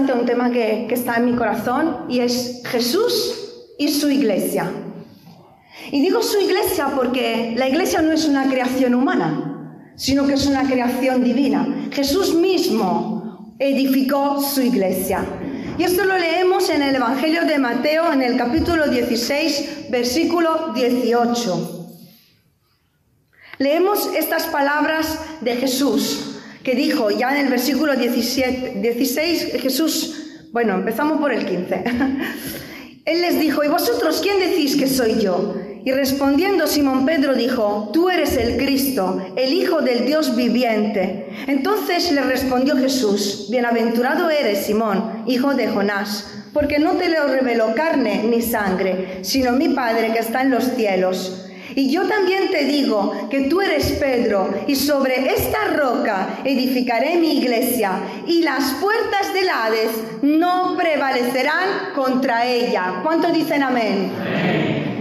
interesante, 0.00 0.12
un 0.12 0.26
tema 0.26 0.50
que, 0.50 0.86
que 0.88 0.94
está 0.94 1.16
en 1.16 1.26
mi 1.26 1.36
corazón, 1.36 2.06
y 2.08 2.20
es 2.20 2.62
Jesús 2.66 3.74
y 3.78 3.88
su 3.88 4.10
iglesia. 4.10 4.70
Y 5.90 6.00
digo 6.02 6.22
su 6.22 6.38
iglesia 6.38 6.88
porque 6.94 7.54
la 7.56 7.68
iglesia 7.68 8.02
no 8.02 8.12
es 8.12 8.26
una 8.26 8.48
creación 8.48 8.94
humana, 8.94 9.92
sino 9.96 10.26
que 10.26 10.34
es 10.34 10.46
una 10.46 10.64
creación 10.64 11.24
divina. 11.24 11.88
Jesús 11.90 12.34
mismo 12.34 13.56
edificó 13.58 14.40
su 14.40 14.60
iglesia. 14.62 15.24
Y 15.78 15.84
esto 15.84 16.04
lo 16.04 16.18
leemos 16.18 16.68
en 16.68 16.82
el 16.82 16.94
Evangelio 16.94 17.46
de 17.46 17.58
Mateo 17.58 18.12
en 18.12 18.22
el 18.22 18.36
capítulo 18.36 18.88
16, 18.88 19.90
versículo 19.90 20.72
18. 20.74 21.76
Leemos 23.58 24.10
estas 24.14 24.44
palabras 24.46 25.18
de 25.40 25.56
Jesús, 25.56 26.29
que 26.62 26.74
dijo 26.74 27.10
ya 27.10 27.30
en 27.30 27.46
el 27.46 27.50
versículo 27.50 27.96
17, 27.96 28.80
16, 28.80 29.52
Jesús, 29.60 30.48
bueno, 30.52 30.74
empezamos 30.74 31.18
por 31.20 31.32
el 31.32 31.46
15. 31.46 31.84
Él 33.06 33.22
les 33.22 33.40
dijo, 33.40 33.64
¿y 33.64 33.68
vosotros 33.68 34.20
quién 34.22 34.38
decís 34.38 34.76
que 34.76 34.86
soy 34.86 35.20
yo? 35.20 35.54
Y 35.84 35.92
respondiendo 35.92 36.66
Simón 36.66 37.06
Pedro 37.06 37.34
dijo, 37.34 37.88
Tú 37.92 38.10
eres 38.10 38.36
el 38.36 38.58
Cristo, 38.58 39.32
el 39.36 39.54
Hijo 39.54 39.80
del 39.80 40.04
Dios 40.04 40.36
viviente. 40.36 41.30
Entonces 41.46 42.12
le 42.12 42.20
respondió 42.20 42.76
Jesús, 42.76 43.48
Bienaventurado 43.50 44.28
eres, 44.28 44.66
Simón, 44.66 45.24
hijo 45.26 45.54
de 45.54 45.68
Jonás, 45.68 46.30
porque 46.52 46.78
no 46.78 46.96
te 46.96 47.08
lo 47.08 47.26
reveló 47.28 47.74
carne 47.74 48.24
ni 48.24 48.42
sangre, 48.42 49.20
sino 49.22 49.52
mi 49.52 49.70
Padre 49.70 50.12
que 50.12 50.18
está 50.18 50.42
en 50.42 50.50
los 50.50 50.64
cielos. 50.64 51.46
Y 51.80 51.88
yo 51.88 52.06
también 52.06 52.50
te 52.50 52.66
digo 52.66 53.26
que 53.30 53.48
tú 53.48 53.62
eres 53.62 53.92
Pedro, 53.92 54.50
y 54.66 54.76
sobre 54.76 55.32
esta 55.32 55.68
roca 55.68 56.40
edificaré 56.44 57.16
mi 57.16 57.38
iglesia, 57.38 58.02
y 58.26 58.42
las 58.42 58.74
puertas 58.74 59.32
del 59.32 59.48
Hades 59.48 59.90
no 60.20 60.76
prevalecerán 60.76 61.94
contra 61.94 62.46
ella. 62.46 63.00
¿Cuánto 63.02 63.32
dicen 63.32 63.62
amén? 63.62 64.12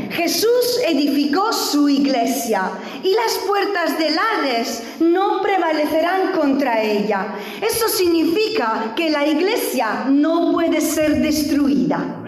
Jesús 0.09 0.79
edificó 0.87 1.51
su 1.51 1.89
iglesia 1.89 2.71
y 3.03 3.13
las 3.13 3.37
puertas 3.45 3.99
del 3.99 4.15
Hades 4.17 4.81
no 5.01 5.41
prevalecerán 5.41 6.31
contra 6.31 6.81
ella. 6.81 7.35
Eso 7.61 7.89
significa 7.89 8.93
que 8.95 9.09
la 9.09 9.27
iglesia 9.27 10.05
no 10.07 10.53
puede 10.53 10.79
ser 10.79 11.21
destruida. 11.21 12.23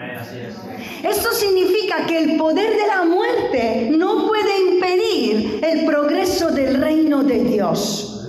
Esto 1.02 1.32
significa 1.32 2.06
que 2.06 2.18
el 2.18 2.36
poder 2.36 2.76
de 2.76 2.86
la 2.86 3.02
muerte 3.04 3.88
no 3.90 4.28
puede 4.28 4.72
impedir 4.72 5.60
el 5.64 5.84
progreso 5.84 6.50
del 6.50 6.80
reino 6.80 7.22
de 7.22 7.44
Dios. 7.44 8.28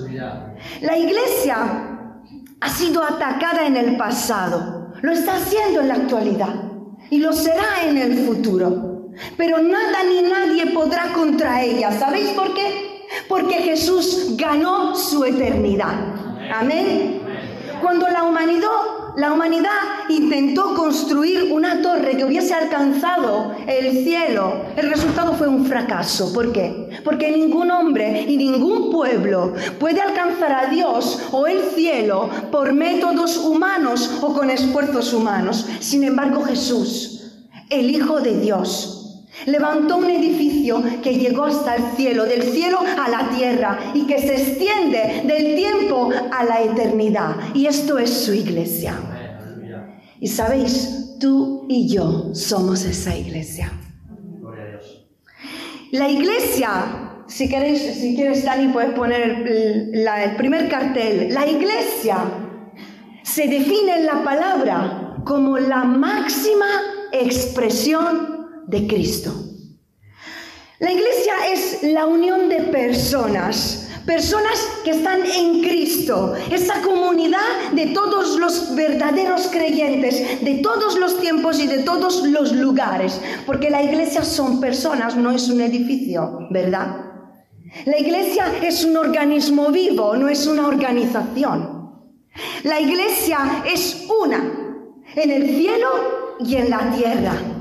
La 0.81 0.97
iglesia 0.97 1.99
ha 2.59 2.69
sido 2.69 3.03
atacada 3.03 3.67
en 3.67 3.77
el 3.77 3.97
pasado, 3.97 4.93
lo 5.01 5.11
está 5.11 5.35
haciendo 5.35 5.81
en 5.81 5.87
la 5.89 5.95
actualidad 5.95 6.53
y 7.09 7.19
lo 7.19 7.33
será 7.33 7.83
en 7.85 7.97
el 7.97 8.25
futuro. 8.25 9.11
Pero 9.37 9.59
nada 9.59 10.03
ni 10.03 10.21
nadie 10.21 10.67
podrá 10.67 11.13
contra 11.13 11.61
ella. 11.61 11.91
¿Sabéis 11.91 12.29
por 12.29 12.53
qué? 12.53 13.05
Porque 13.27 13.55
Jesús 13.55 14.35
ganó 14.37 14.95
su 14.95 15.23
eternidad. 15.23 15.93
Amén. 16.51 17.21
Cuando 17.81 18.07
la 18.07 18.23
humanidad 18.23 18.69
la 19.15 19.31
humanidad 19.31 19.69
intentó 20.09 20.73
construir 20.73 21.51
una 21.51 21.81
torre 21.81 22.17
que 22.17 22.25
hubiese 22.25 22.53
alcanzado 22.53 23.55
el 23.67 24.03
cielo. 24.03 24.65
El 24.75 24.89
resultado 24.89 25.33
fue 25.33 25.47
un 25.47 25.65
fracaso. 25.65 26.33
¿Por 26.33 26.51
qué? 26.51 26.99
Porque 27.03 27.31
ningún 27.31 27.69
hombre 27.69 28.25
y 28.27 28.37
ningún 28.37 28.91
pueblo 28.91 29.53
puede 29.79 30.01
alcanzar 30.01 30.51
a 30.51 30.69
Dios 30.69 31.21
o 31.31 31.45
el 31.47 31.61
cielo 31.75 32.29
por 32.51 32.73
métodos 32.73 33.37
humanos 33.37 34.19
o 34.21 34.33
con 34.33 34.49
esfuerzos 34.49 35.13
humanos. 35.13 35.67
Sin 35.79 36.03
embargo, 36.03 36.43
Jesús, 36.43 37.33
el 37.69 37.91
Hijo 37.91 38.19
de 38.19 38.39
Dios, 38.39 39.02
Levantó 39.45 39.97
un 39.97 40.09
edificio 40.09 40.81
que 41.01 41.17
llegó 41.17 41.45
hasta 41.45 41.75
el 41.75 41.83
cielo, 41.97 42.25
del 42.25 42.43
cielo 42.43 42.79
a 42.79 43.09
la 43.09 43.29
tierra 43.29 43.79
y 43.93 44.05
que 44.05 44.19
se 44.19 44.35
extiende 44.35 45.23
del 45.25 45.55
tiempo 45.55 46.11
a 46.31 46.43
la 46.43 46.61
eternidad. 46.61 47.35
Y 47.53 47.65
esto 47.65 47.97
es 47.97 48.09
su 48.09 48.33
iglesia. 48.33 48.95
Y 50.19 50.27
sabéis, 50.27 51.17
tú 51.19 51.65
y 51.67 51.87
yo 51.87 52.33
somos 52.33 52.85
esa 52.85 53.15
iglesia. 53.15 53.71
La 55.91 56.09
iglesia, 56.09 57.23
si 57.27 57.49
queréis, 57.49 57.81
si 57.81 58.15
quieres, 58.15 58.45
Dani, 58.45 58.71
puedes 58.71 58.93
poner 58.93 59.45
el, 59.47 60.07
el 60.07 60.35
primer 60.37 60.69
cartel. 60.69 61.33
La 61.33 61.45
iglesia 61.45 62.17
se 63.23 63.47
define 63.47 63.97
en 63.97 64.05
la 64.05 64.23
palabra 64.23 65.17
como 65.25 65.57
la 65.57 65.83
máxima 65.83 66.65
expresión 67.11 68.32
de 68.67 68.87
Cristo. 68.87 69.33
La 70.79 70.91
iglesia 70.91 71.33
es 71.51 71.83
la 71.83 72.05
unión 72.05 72.49
de 72.49 72.63
personas, 72.63 73.89
personas 74.05 74.59
que 74.83 74.91
están 74.91 75.25
en 75.25 75.61
Cristo, 75.61 76.35
esa 76.51 76.81
comunidad 76.81 77.71
de 77.71 77.87
todos 77.87 78.37
los 78.37 78.75
verdaderos 78.75 79.47
creyentes, 79.47 80.43
de 80.43 80.55
todos 80.55 80.99
los 80.99 81.19
tiempos 81.21 81.59
y 81.59 81.67
de 81.67 81.83
todos 81.83 82.27
los 82.27 82.51
lugares, 82.51 83.21
porque 83.45 83.69
la 83.69 83.81
iglesia 83.81 84.25
son 84.25 84.59
personas, 84.59 85.15
no 85.15 85.31
es 85.31 85.47
un 85.47 85.61
edificio, 85.61 86.47
¿verdad? 86.49 87.13
La 87.85 87.97
iglesia 87.97 88.45
es 88.61 88.83
un 88.83 88.97
organismo 88.97 89.69
vivo, 89.69 90.15
no 90.15 90.27
es 90.27 90.45
una 90.47 90.67
organización. 90.67 91.91
La 92.63 92.79
iglesia 92.79 93.63
es 93.65 94.05
una, 94.21 94.93
en 95.15 95.31
el 95.31 95.55
cielo 95.55 96.35
y 96.39 96.55
en 96.55 96.69
la 96.69 96.91
tierra. 96.91 97.52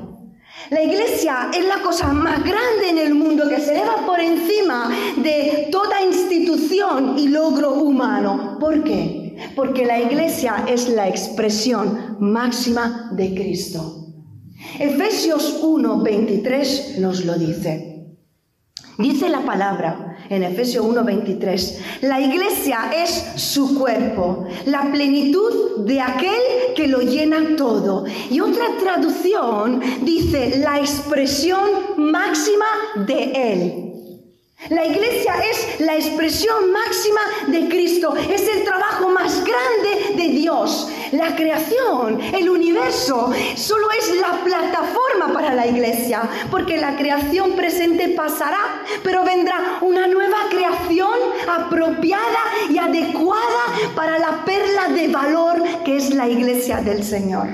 La 0.73 0.83
iglesia 0.83 1.51
es 1.55 1.67
la 1.67 1.83
cosa 1.83 2.15
más 2.15 2.43
grande 2.43 2.89
en 2.89 2.97
el 2.97 3.15
mundo 3.15 3.47
que 3.47 3.61
se 3.61 3.73
eleva 3.73 4.07
por 4.07 4.19
encima 4.19 4.89
de 5.19 5.69
toda 5.71 6.03
institución 6.03 7.19
y 7.19 7.29
logro 7.29 7.75
humano. 7.75 8.57
¿Por 8.59 8.83
qué? 8.83 9.37
Porque 9.55 9.85
la 9.85 10.01
iglesia 10.01 10.65
es 10.67 10.89
la 10.89 11.11
expresión 11.11 12.17
máxima 12.21 13.11
de 13.13 13.35
Cristo. 13.35 14.15
Efesios 14.79 15.63
1:23 15.63 17.01
nos 17.01 17.27
lo 17.27 17.35
dice. 17.35 17.92
Dice 19.03 19.29
la 19.29 19.41
palabra 19.41 20.17
en 20.31 20.45
Efesios 20.45 20.87
1:23, 20.87 21.81
la 22.03 22.21
iglesia 22.21 22.93
es 22.95 23.11
su 23.35 23.77
cuerpo, 23.77 24.47
la 24.67 24.93
plenitud 24.93 25.85
de 25.85 26.01
aquel 26.01 26.43
que 26.77 26.87
lo 26.87 27.01
llena 27.01 27.57
todo. 27.57 28.05
Y 28.31 28.39
otra 28.39 28.65
traducción 28.79 29.81
dice 30.03 30.59
la 30.59 30.79
expresión 30.79 31.69
máxima 31.97 32.67
de 33.05 33.53
él. 33.53 33.92
La 34.69 34.85
iglesia 34.85 35.35
es 35.51 35.81
la 35.81 35.97
expresión 35.97 36.71
máxima 36.71 37.21
de 37.49 37.69
Cristo, 37.69 38.15
es 38.17 38.47
el 38.47 38.63
trabajo 38.63 39.09
más 39.09 39.43
grande 39.45 40.15
de 40.23 40.29
Dios. 40.29 40.89
La 41.11 41.35
creación, 41.35 42.21
el 42.21 42.49
universo, 42.49 43.33
solo 43.57 43.89
es 43.99 44.15
la 44.21 44.41
plataforma 44.45 45.33
para 45.35 45.53
la 45.53 45.67
iglesia, 45.67 46.23
porque 46.51 46.77
la 46.77 46.97
creación 46.97 47.53
presente 47.57 48.11
pasará, 48.11 48.85
pero 49.03 49.25
vendrá 49.25 49.79
una 49.81 50.07
nueva 50.07 50.39
creación 50.49 51.19
apropiada 51.51 52.41
y 52.71 52.79
adecuada 52.79 53.65
para 53.97 54.21
la 54.21 54.45
perla 54.45 54.89
de 54.95 55.09
valor 55.09 55.61
que 55.85 55.97
es 55.97 56.15
la 56.15 56.29
iglesia 56.29 56.77
del 56.77 57.03
Señor. 57.03 57.49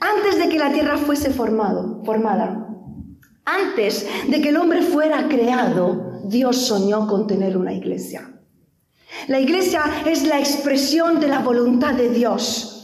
Antes 0.00 0.38
de 0.38 0.50
que 0.50 0.58
la 0.58 0.70
tierra 0.70 0.98
fuese 0.98 1.30
formado, 1.30 2.02
formada, 2.04 2.67
antes 3.48 4.06
de 4.28 4.40
que 4.40 4.50
el 4.50 4.56
hombre 4.56 4.82
fuera 4.82 5.26
creado, 5.28 6.20
Dios 6.24 6.56
soñó 6.66 7.06
con 7.06 7.26
tener 7.26 7.56
una 7.56 7.72
iglesia. 7.72 8.30
La 9.26 9.40
iglesia 9.40 9.82
es 10.06 10.26
la 10.26 10.38
expresión 10.38 11.18
de 11.18 11.28
la 11.28 11.38
voluntad 11.40 11.94
de 11.94 12.10
Dios. 12.10 12.74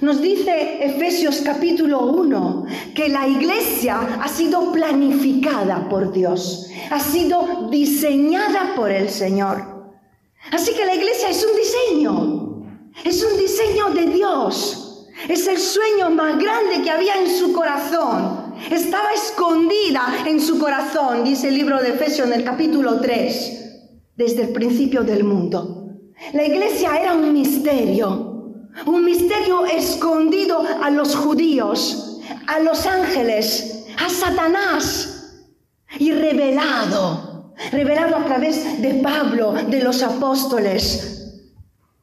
Nos 0.00 0.20
dice 0.20 0.84
Efesios 0.84 1.42
capítulo 1.44 2.06
1 2.06 2.66
que 2.94 3.08
la 3.08 3.28
iglesia 3.28 4.18
ha 4.20 4.28
sido 4.28 4.72
planificada 4.72 5.88
por 5.88 6.12
Dios, 6.12 6.68
ha 6.90 6.98
sido 6.98 7.68
diseñada 7.70 8.74
por 8.74 8.90
el 8.90 9.08
Señor. 9.10 9.94
Así 10.50 10.72
que 10.72 10.86
la 10.86 10.94
iglesia 10.94 11.28
es 11.30 11.44
un 11.44 11.56
diseño, 11.56 12.66
es 13.04 13.22
un 13.22 13.38
diseño 13.38 13.90
de 13.90 14.06
Dios, 14.06 15.08
es 15.28 15.46
el 15.46 15.58
sueño 15.58 16.10
más 16.10 16.38
grande 16.38 16.82
que 16.82 16.90
había 16.90 17.14
en 17.22 17.30
su 17.30 17.52
corazón 17.52 18.45
estaba 18.70 19.12
escondida 19.12 20.24
en 20.26 20.40
su 20.40 20.58
corazón, 20.58 21.24
dice 21.24 21.48
el 21.48 21.54
libro 21.54 21.80
de 21.82 21.90
Efesios 21.90 22.26
en 22.26 22.34
el 22.34 22.44
capítulo 22.44 23.00
3, 23.00 23.80
desde 24.16 24.42
el 24.42 24.48
principio 24.50 25.02
del 25.02 25.24
mundo. 25.24 25.90
La 26.32 26.44
iglesia 26.44 26.96
era 26.96 27.14
un 27.14 27.32
misterio, 27.32 28.52
un 28.86 29.04
misterio 29.04 29.66
escondido 29.66 30.62
a 30.82 30.90
los 30.90 31.14
judíos, 31.14 32.20
a 32.46 32.60
los 32.60 32.86
ángeles, 32.86 33.84
a 34.04 34.08
Satanás 34.08 35.34
y 35.98 36.12
revelado 36.12 37.36
revelado 37.72 38.16
a 38.16 38.24
través 38.24 38.80
de 38.82 38.94
Pablo, 38.94 39.54
de 39.68 39.82
los 39.82 40.02
apóstoles. 40.02 41.42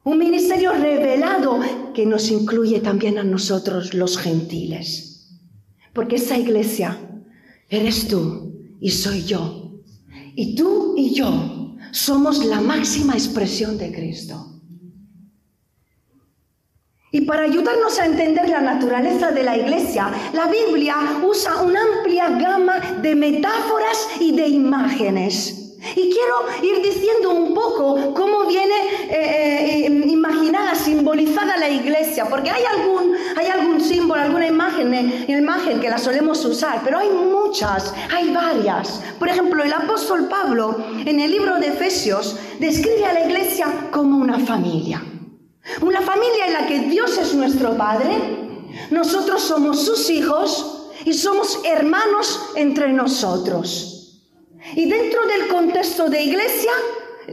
Un 0.04 0.18
ministerio 0.18 0.72
revelado 0.72 1.60
que 1.94 2.04
nos 2.06 2.30
incluye 2.30 2.80
también 2.80 3.18
a 3.18 3.24
nosotros 3.24 3.94
los 3.94 4.18
gentiles. 4.18 5.13
Porque 5.94 6.16
esa 6.16 6.36
iglesia 6.36 6.98
eres 7.68 8.08
tú 8.08 8.52
y 8.80 8.90
soy 8.90 9.22
yo. 9.22 9.80
Y 10.34 10.56
tú 10.56 10.94
y 10.96 11.14
yo 11.14 11.76
somos 11.92 12.44
la 12.44 12.60
máxima 12.60 13.14
expresión 13.14 13.78
de 13.78 13.92
Cristo. 13.92 14.50
Y 17.12 17.20
para 17.20 17.44
ayudarnos 17.44 17.96
a 18.00 18.06
entender 18.06 18.48
la 18.48 18.60
naturaleza 18.60 19.30
de 19.30 19.44
la 19.44 19.56
iglesia, 19.56 20.10
la 20.32 20.48
Biblia 20.48 20.96
usa 21.24 21.62
una 21.62 21.80
amplia 21.80 22.28
gama 22.30 22.80
de 23.00 23.14
metáforas 23.14 24.08
y 24.20 24.34
de 24.34 24.48
imágenes. 24.48 25.63
Y 25.96 26.10
quiero 26.10 26.36
ir 26.62 26.82
diciendo 26.82 27.30
un 27.30 27.54
poco 27.54 28.14
cómo 28.14 28.46
viene 28.46 28.74
eh, 29.08 29.86
eh, 29.86 30.06
imaginada, 30.08 30.74
simbolizada 30.74 31.56
la 31.58 31.68
iglesia, 31.68 32.26
porque 32.28 32.50
hay 32.50 32.64
algún, 32.64 33.14
hay 33.36 33.46
algún 33.46 33.80
símbolo, 33.80 34.22
alguna 34.22 34.46
imagen, 34.46 34.94
eh, 34.94 35.26
imagen 35.28 35.80
que 35.80 35.90
la 35.90 35.98
solemos 35.98 36.44
usar, 36.44 36.80
pero 36.84 36.98
hay 36.98 37.10
muchas, 37.10 37.92
hay 38.12 38.32
varias. 38.32 39.02
Por 39.18 39.28
ejemplo, 39.28 39.62
el 39.62 39.72
apóstol 39.72 40.28
Pablo 40.28 40.76
en 41.04 41.20
el 41.20 41.30
libro 41.30 41.58
de 41.60 41.68
Efesios 41.68 42.36
describe 42.58 43.04
a 43.04 43.12
la 43.12 43.26
iglesia 43.26 43.66
como 43.90 44.18
una 44.18 44.38
familia. 44.38 45.02
Una 45.82 46.00
familia 46.00 46.46
en 46.46 46.52
la 46.52 46.66
que 46.66 46.78
Dios 46.80 47.18
es 47.18 47.34
nuestro 47.34 47.76
Padre, 47.76 48.16
nosotros 48.90 49.42
somos 49.42 49.84
sus 49.84 50.10
hijos 50.10 50.90
y 51.04 51.12
somos 51.12 51.60
hermanos 51.64 52.50
entre 52.56 52.92
nosotros. 52.92 53.93
Y 54.72 54.88
dentro 54.88 55.20
del 55.26 55.48
contexto 55.48 56.08
de 56.08 56.22
iglesia, 56.22 56.72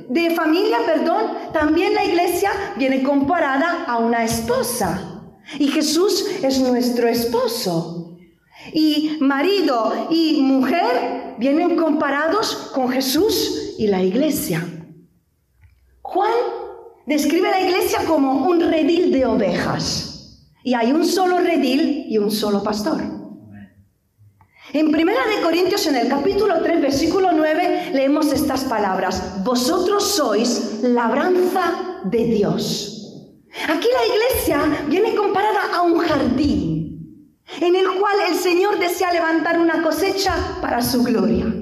de 0.09 0.31
familia, 0.31 0.79
perdón, 0.85 1.51
también 1.53 1.93
la 1.93 2.05
iglesia 2.05 2.51
viene 2.77 3.03
comparada 3.03 3.85
a 3.85 3.97
una 3.97 4.23
esposa. 4.23 5.21
Y 5.57 5.67
Jesús 5.67 6.25
es 6.43 6.59
nuestro 6.59 7.07
esposo. 7.07 8.17
Y 8.73 9.17
marido 9.21 10.07
y 10.09 10.41
mujer 10.41 11.35
vienen 11.39 11.75
comparados 11.75 12.71
con 12.73 12.89
Jesús 12.89 13.75
y 13.77 13.87
la 13.87 14.03
iglesia. 14.03 14.65
Juan 16.01 16.31
describe 17.07 17.49
la 17.49 17.61
iglesia 17.61 17.99
como 18.05 18.45
un 18.45 18.59
redil 18.59 19.11
de 19.11 19.25
ovejas. 19.25 20.47
Y 20.63 20.73
hay 20.75 20.91
un 20.91 21.05
solo 21.05 21.39
redil 21.39 22.05
y 22.07 22.17
un 22.17 22.29
solo 22.29 22.61
pastor. 22.61 23.20
En 24.73 24.89
Primera 24.89 25.27
de 25.27 25.41
Corintios, 25.41 25.85
en 25.87 25.97
el 25.97 26.07
capítulo 26.07 26.61
3, 26.63 26.81
versículo 26.81 27.33
9, 27.33 27.91
leemos 27.93 28.31
estas 28.31 28.63
palabras. 28.63 29.43
Vosotros 29.43 30.15
sois 30.15 30.79
labranza 30.81 31.99
de 32.05 32.25
Dios. 32.25 32.91
Aquí 33.67 33.87
la 33.91 34.15
iglesia 34.15 34.85
viene 34.87 35.13
comparada 35.13 35.75
a 35.75 35.81
un 35.81 35.97
jardín, 35.97 37.37
en 37.59 37.75
el 37.75 37.85
cual 37.99 38.15
el 38.29 38.37
Señor 38.37 38.79
desea 38.79 39.11
levantar 39.11 39.59
una 39.59 39.83
cosecha 39.83 40.33
para 40.61 40.81
su 40.81 41.03
gloria. 41.03 41.53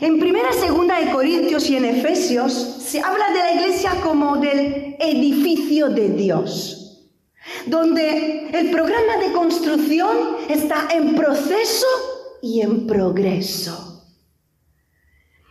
En 0.00 0.20
primera, 0.20 0.52
segunda 0.52 1.00
de 1.00 1.10
Corintios 1.10 1.70
y 1.70 1.76
en 1.76 1.86
Efesios 1.86 2.52
se 2.52 3.00
habla 3.00 3.30
de 3.30 3.38
la 3.38 3.52
iglesia 3.54 3.92
como 4.02 4.36
del 4.36 4.94
edificio 5.00 5.88
de 5.88 6.10
Dios, 6.10 6.77
donde 7.66 8.50
el 8.52 8.70
programa 8.70 9.16
de 9.18 9.32
construcción 9.32 10.16
está 10.48 10.88
en 10.92 11.14
proceso 11.14 11.86
y 12.42 12.60
en 12.60 12.86
progreso. 12.86 14.04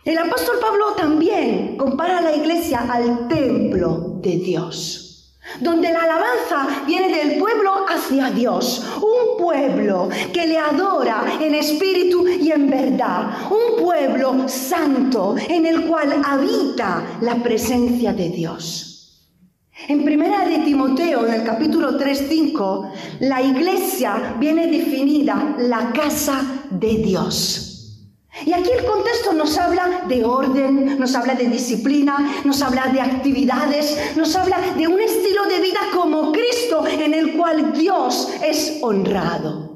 El 0.04 0.18
apóstol 0.18 0.56
Pablo 0.60 0.94
también 0.96 1.76
compara 1.76 2.18
a 2.18 2.22
la 2.22 2.34
iglesia 2.34 2.86
al 2.90 3.28
templo 3.28 4.18
de 4.22 4.36
Dios 4.36 5.08
donde 5.60 5.90
la 5.90 6.02
alabanza 6.02 6.84
viene 6.86 7.14
del 7.14 7.38
pueblo 7.38 7.86
hacia 7.88 8.30
Dios, 8.30 8.84
un 8.96 9.42
pueblo 9.42 10.08
que 10.32 10.46
le 10.46 10.58
adora 10.58 11.24
en 11.40 11.54
espíritu 11.54 12.26
y 12.26 12.52
en 12.52 12.68
verdad, 12.68 13.50
un 13.50 13.82
pueblo 13.82 14.48
santo 14.48 15.36
en 15.48 15.66
el 15.66 15.86
cual 15.86 16.20
habita 16.24 17.18
la 17.20 17.36
presencia 17.36 18.12
de 18.12 18.28
Dios. 18.28 18.87
En 19.86 20.04
primera 20.04 20.44
de 20.44 20.58
Timoteo, 20.58 21.26
en 21.26 21.34
el 21.34 21.44
capítulo 21.44 21.96
3:5, 21.96 22.90
la 23.20 23.40
iglesia 23.40 24.34
viene 24.38 24.66
definida 24.66 25.54
la 25.58 25.92
casa 25.92 26.64
de 26.70 26.96
Dios. 26.96 27.64
Y 28.44 28.52
aquí 28.52 28.70
el 28.70 28.84
contexto 28.84 29.32
nos 29.32 29.56
habla 29.56 30.04
de 30.08 30.24
orden, 30.24 30.98
nos 30.98 31.14
habla 31.14 31.34
de 31.34 31.48
disciplina, 31.48 32.42
nos 32.44 32.60
habla 32.60 32.88
de 32.88 33.00
actividades, 33.00 34.16
nos 34.16 34.34
habla 34.36 34.58
de 34.76 34.86
un 34.86 35.00
estilo 35.00 35.46
de 35.46 35.60
vida 35.60 35.80
como 35.94 36.32
Cristo 36.32 36.86
en 36.86 37.14
el 37.14 37.36
cual 37.36 37.72
Dios 37.72 38.30
es 38.44 38.78
honrado. 38.82 39.67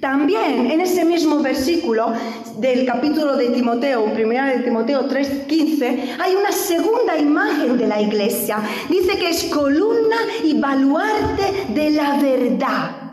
También 0.00 0.70
en 0.70 0.80
ese 0.80 1.04
mismo 1.04 1.40
versículo 1.40 2.12
del 2.58 2.86
capítulo 2.86 3.36
de 3.36 3.50
Timoteo, 3.50 4.12
primera 4.14 4.46
de 4.46 4.60
Timoteo 4.60 5.08
3:15, 5.08 6.16
hay 6.20 6.34
una 6.34 6.52
segunda 6.52 7.18
imagen 7.18 7.76
de 7.76 7.86
la 7.86 8.00
iglesia. 8.00 8.62
Dice 8.88 9.18
que 9.18 9.30
es 9.30 9.44
columna 9.44 10.16
y 10.44 10.54
baluarte 10.60 11.72
de 11.74 11.90
la 11.90 12.18
verdad. 12.18 13.08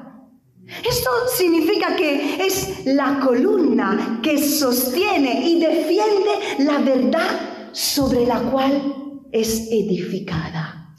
Esto 0.67 1.09
significa 1.35 1.95
que 1.95 2.45
es 2.45 2.85
la 2.85 3.19
columna 3.19 4.19
que 4.21 4.37
sostiene 4.37 5.47
y 5.47 5.59
defiende 5.59 6.31
la 6.59 6.79
verdad 6.79 7.71
sobre 7.71 8.25
la 8.25 8.39
cual 8.39 9.21
es 9.31 9.67
edificada. 9.71 10.95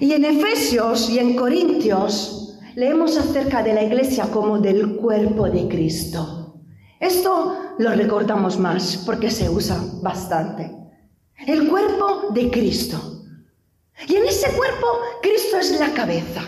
Y 0.00 0.12
en 0.12 0.24
Efesios 0.24 1.10
y 1.10 1.18
en 1.18 1.36
Corintios 1.36 2.49
leemos 2.74 3.16
acerca 3.16 3.62
de 3.62 3.74
la 3.74 3.82
iglesia 3.82 4.30
como 4.30 4.58
del 4.58 4.96
cuerpo 4.96 5.48
de 5.48 5.68
Cristo. 5.68 6.54
Esto 6.98 7.74
lo 7.78 7.90
recordamos 7.90 8.58
más 8.58 9.02
porque 9.06 9.30
se 9.30 9.48
usa 9.48 9.78
bastante. 10.02 10.70
El 11.46 11.68
cuerpo 11.68 12.28
de 12.30 12.50
Cristo. 12.50 13.24
Y 14.06 14.16
en 14.16 14.26
ese 14.26 14.52
cuerpo 14.52 14.86
Cristo 15.22 15.58
es 15.58 15.78
la 15.78 15.92
cabeza. 15.92 16.42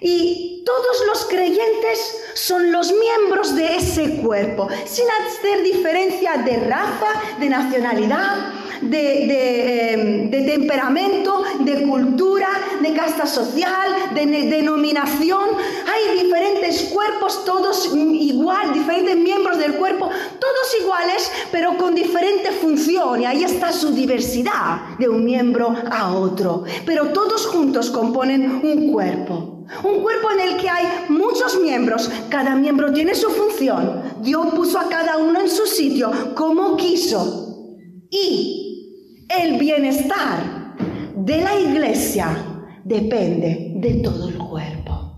Y 0.00 0.62
todos 0.66 1.06
los 1.06 1.24
creyentes 1.26 2.21
son 2.34 2.72
los 2.72 2.92
miembros 2.92 3.54
de 3.54 3.76
ese 3.76 4.16
cuerpo, 4.16 4.68
sin 4.84 5.04
hacer 5.06 5.62
diferencia 5.62 6.36
de 6.38 6.60
raza, 6.60 7.06
de 7.38 7.48
nacionalidad, 7.48 8.52
de, 8.82 9.92
em, 9.92 10.30
temperamento, 10.30 11.44
de 11.60 11.82
cultura, 11.82 12.48
de 12.80 12.92
casta 12.92 13.26
social, 13.26 14.14
de 14.14 14.26
denominación. 14.26 15.44
Hay 15.86 16.22
diferentes 16.22 16.84
cuerpos, 16.84 17.44
todos 17.44 17.90
igual, 17.94 18.72
diferentes 18.72 19.16
miembros 19.16 19.58
del 19.58 19.74
cuerpo, 19.74 20.10
todos 20.38 20.76
iguales, 20.80 21.30
pero 21.50 21.76
con 21.76 21.94
diferente 21.94 22.50
función. 22.50 23.22
Y 23.22 23.26
ahí 23.26 23.44
está 23.44 23.72
su 23.72 23.90
diversidad 23.90 24.96
de 24.98 25.08
un 25.08 25.24
miembro 25.24 25.74
a 25.90 26.12
otro. 26.14 26.64
Pero 26.84 27.08
todos 27.12 27.46
juntos 27.46 27.90
componen 27.90 28.60
un 28.64 28.92
cuerpo. 28.92 29.51
Un 29.84 30.02
cuerpo 30.02 30.30
en 30.32 30.40
el 30.40 30.60
que 30.60 30.68
hay 30.68 30.86
muchos 31.08 31.60
miembros, 31.60 32.10
cada 32.28 32.54
miembro 32.54 32.92
tiene 32.92 33.14
su 33.14 33.28
función. 33.30 34.02
Dios 34.20 34.46
puso 34.54 34.78
a 34.78 34.88
cada 34.88 35.18
uno 35.18 35.40
en 35.40 35.48
su 35.48 35.66
sitio 35.66 36.10
como 36.34 36.76
quiso. 36.76 37.76
Y 38.10 39.26
el 39.28 39.58
bienestar 39.58 40.74
de 41.16 41.40
la 41.40 41.58
iglesia 41.58 42.36
depende 42.84 43.72
de 43.76 43.94
todo 44.02 44.28
el 44.28 44.38
cuerpo. 44.38 45.16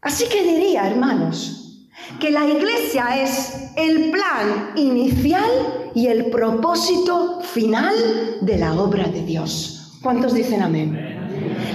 Así 0.00 0.26
que 0.28 0.42
diría, 0.42 0.88
hermanos, 0.88 1.88
que 2.20 2.30
la 2.30 2.46
iglesia 2.46 3.22
es 3.22 3.72
el 3.76 4.10
plan 4.10 4.70
inicial 4.76 5.50
y 5.94 6.06
el 6.06 6.30
propósito 6.30 7.40
final 7.40 7.94
de 8.40 8.58
la 8.58 8.80
obra 8.80 9.08
de 9.08 9.22
Dios. 9.22 9.98
¿Cuántos 10.02 10.34
dicen 10.34 10.62
amén? 10.62 11.17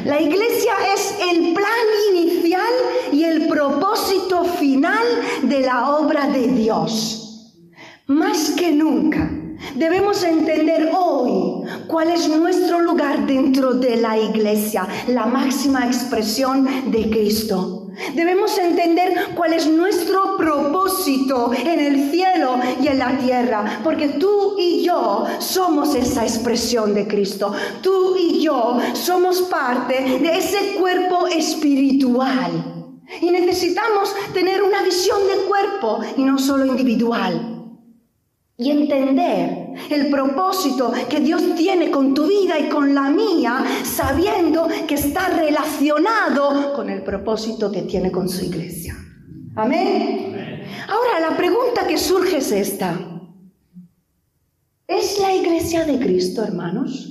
La 0.06 0.20
iglesia 0.20 0.74
es 0.94 1.16
el 1.32 1.54
plan 1.54 1.88
inicial 2.14 2.74
y 3.12 3.24
el 3.24 3.48
propósito 3.48 4.44
final 4.44 5.06
de 5.44 5.62
la 5.62 5.92
obra 5.98 6.28
de 6.28 6.48
Dios. 6.50 7.54
Más 8.08 8.52
que 8.52 8.72
nunca 8.74 9.32
debemos 9.76 10.24
entender 10.24 10.92
hoy 10.94 11.66
cuál 11.88 12.10
es 12.10 12.28
nuestro 12.28 12.82
lugar 12.82 13.26
dentro 13.26 13.74
de 13.74 13.96
la 13.98 14.18
iglesia, 14.18 14.88
la 15.08 15.26
máxima 15.26 15.86
expresión 15.88 16.92
de 16.92 17.10
Cristo. 17.10 17.83
Debemos 18.14 18.58
entender 18.58 19.30
cuál 19.36 19.54
es 19.54 19.68
nuestro 19.68 20.38
propósito 20.38 21.52
en 21.54 21.80
el 21.80 22.12
cielo 22.12 22.56
y 22.82 22.88
en 22.88 23.00
la 23.00 23.18
tierra, 23.18 23.82
porque 23.84 24.10
tú 24.10 24.56
y 24.58 24.84
yo 24.84 25.26
somos 25.40 25.94
esa 25.96 26.24
expresión 26.24 26.94
de 26.94 27.08
Cristo. 27.08 27.54
Tú 27.82 28.16
y 28.18 28.42
yo 28.42 28.78
somos 28.94 29.44
parte 29.44 30.20
de 30.20 30.38
ese 30.38 30.76
cuerpo 30.80 31.28
espiritual. 31.28 32.74
Y 33.22 33.30
necesitamos 33.30 34.16
tener 34.34 34.64
una 34.64 34.82
visión 34.82 35.20
de 35.28 35.44
cuerpo 35.46 36.00
y 36.18 36.24
no 36.24 36.40
solo 36.40 36.66
individual. 36.66 37.70
Y 38.58 38.72
entender 38.72 39.63
el 39.90 40.10
propósito 40.10 40.92
que 41.10 41.20
Dios 41.20 41.56
tiene 41.56 41.92
con 41.92 42.14
tu 42.14 42.28
vida 42.28 42.60
y 42.60 42.70
con 42.70 42.94
la 42.94 43.10
mía, 43.10 43.64
sabiendo 43.84 44.68
que 44.88 44.96
está 44.96 45.30
relacionado 45.30 46.74
con 46.74 46.90
el 46.90 47.04
propósito 47.04 47.72
que 47.72 47.84
tiene 47.84 48.12
con 48.12 48.30
su 48.30 48.46
iglesia. 48.46 48.96
Amén. 49.56 50.64
Ahora, 50.88 51.20
la 51.30 51.38
pregunta 51.38 51.88
que 51.88 51.98
surge 51.98 52.38
es 52.38 52.52
esta. 52.52 52.98
¿Es 54.88 55.20
la 55.20 55.34
iglesia 55.34 55.86
de 55.86 56.00
Cristo, 56.00 56.44
hermanos? 56.44 57.10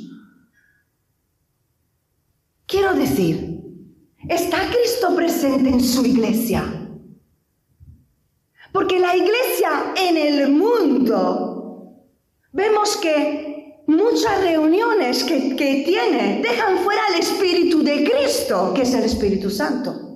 Quiero 2.66 2.95
decir, 2.95 3.61
¿está 4.28 4.59
Cristo 4.69 5.14
presente 5.14 5.69
en 5.69 5.81
su 5.81 6.04
iglesia? 6.04 6.64
Porque 8.73 8.99
la 8.99 9.14
iglesia 9.14 9.92
en 9.97 10.16
el 10.16 10.50
mundo, 10.52 11.51
vemos 12.52 12.97
que 12.97 13.82
muchas 13.87 14.40
reuniones 14.42 15.25
que, 15.25 15.56
que 15.56 15.82
tiene 15.85 16.40
dejan 16.42 16.78
fuera 16.78 17.02
el 17.12 17.21
Espíritu 17.21 17.82
de 17.82 18.11
Cristo, 18.11 18.73
que 18.75 18.82
es 18.82 18.94
el 18.94 19.04
Espíritu 19.04 19.50
Santo. 19.50 20.12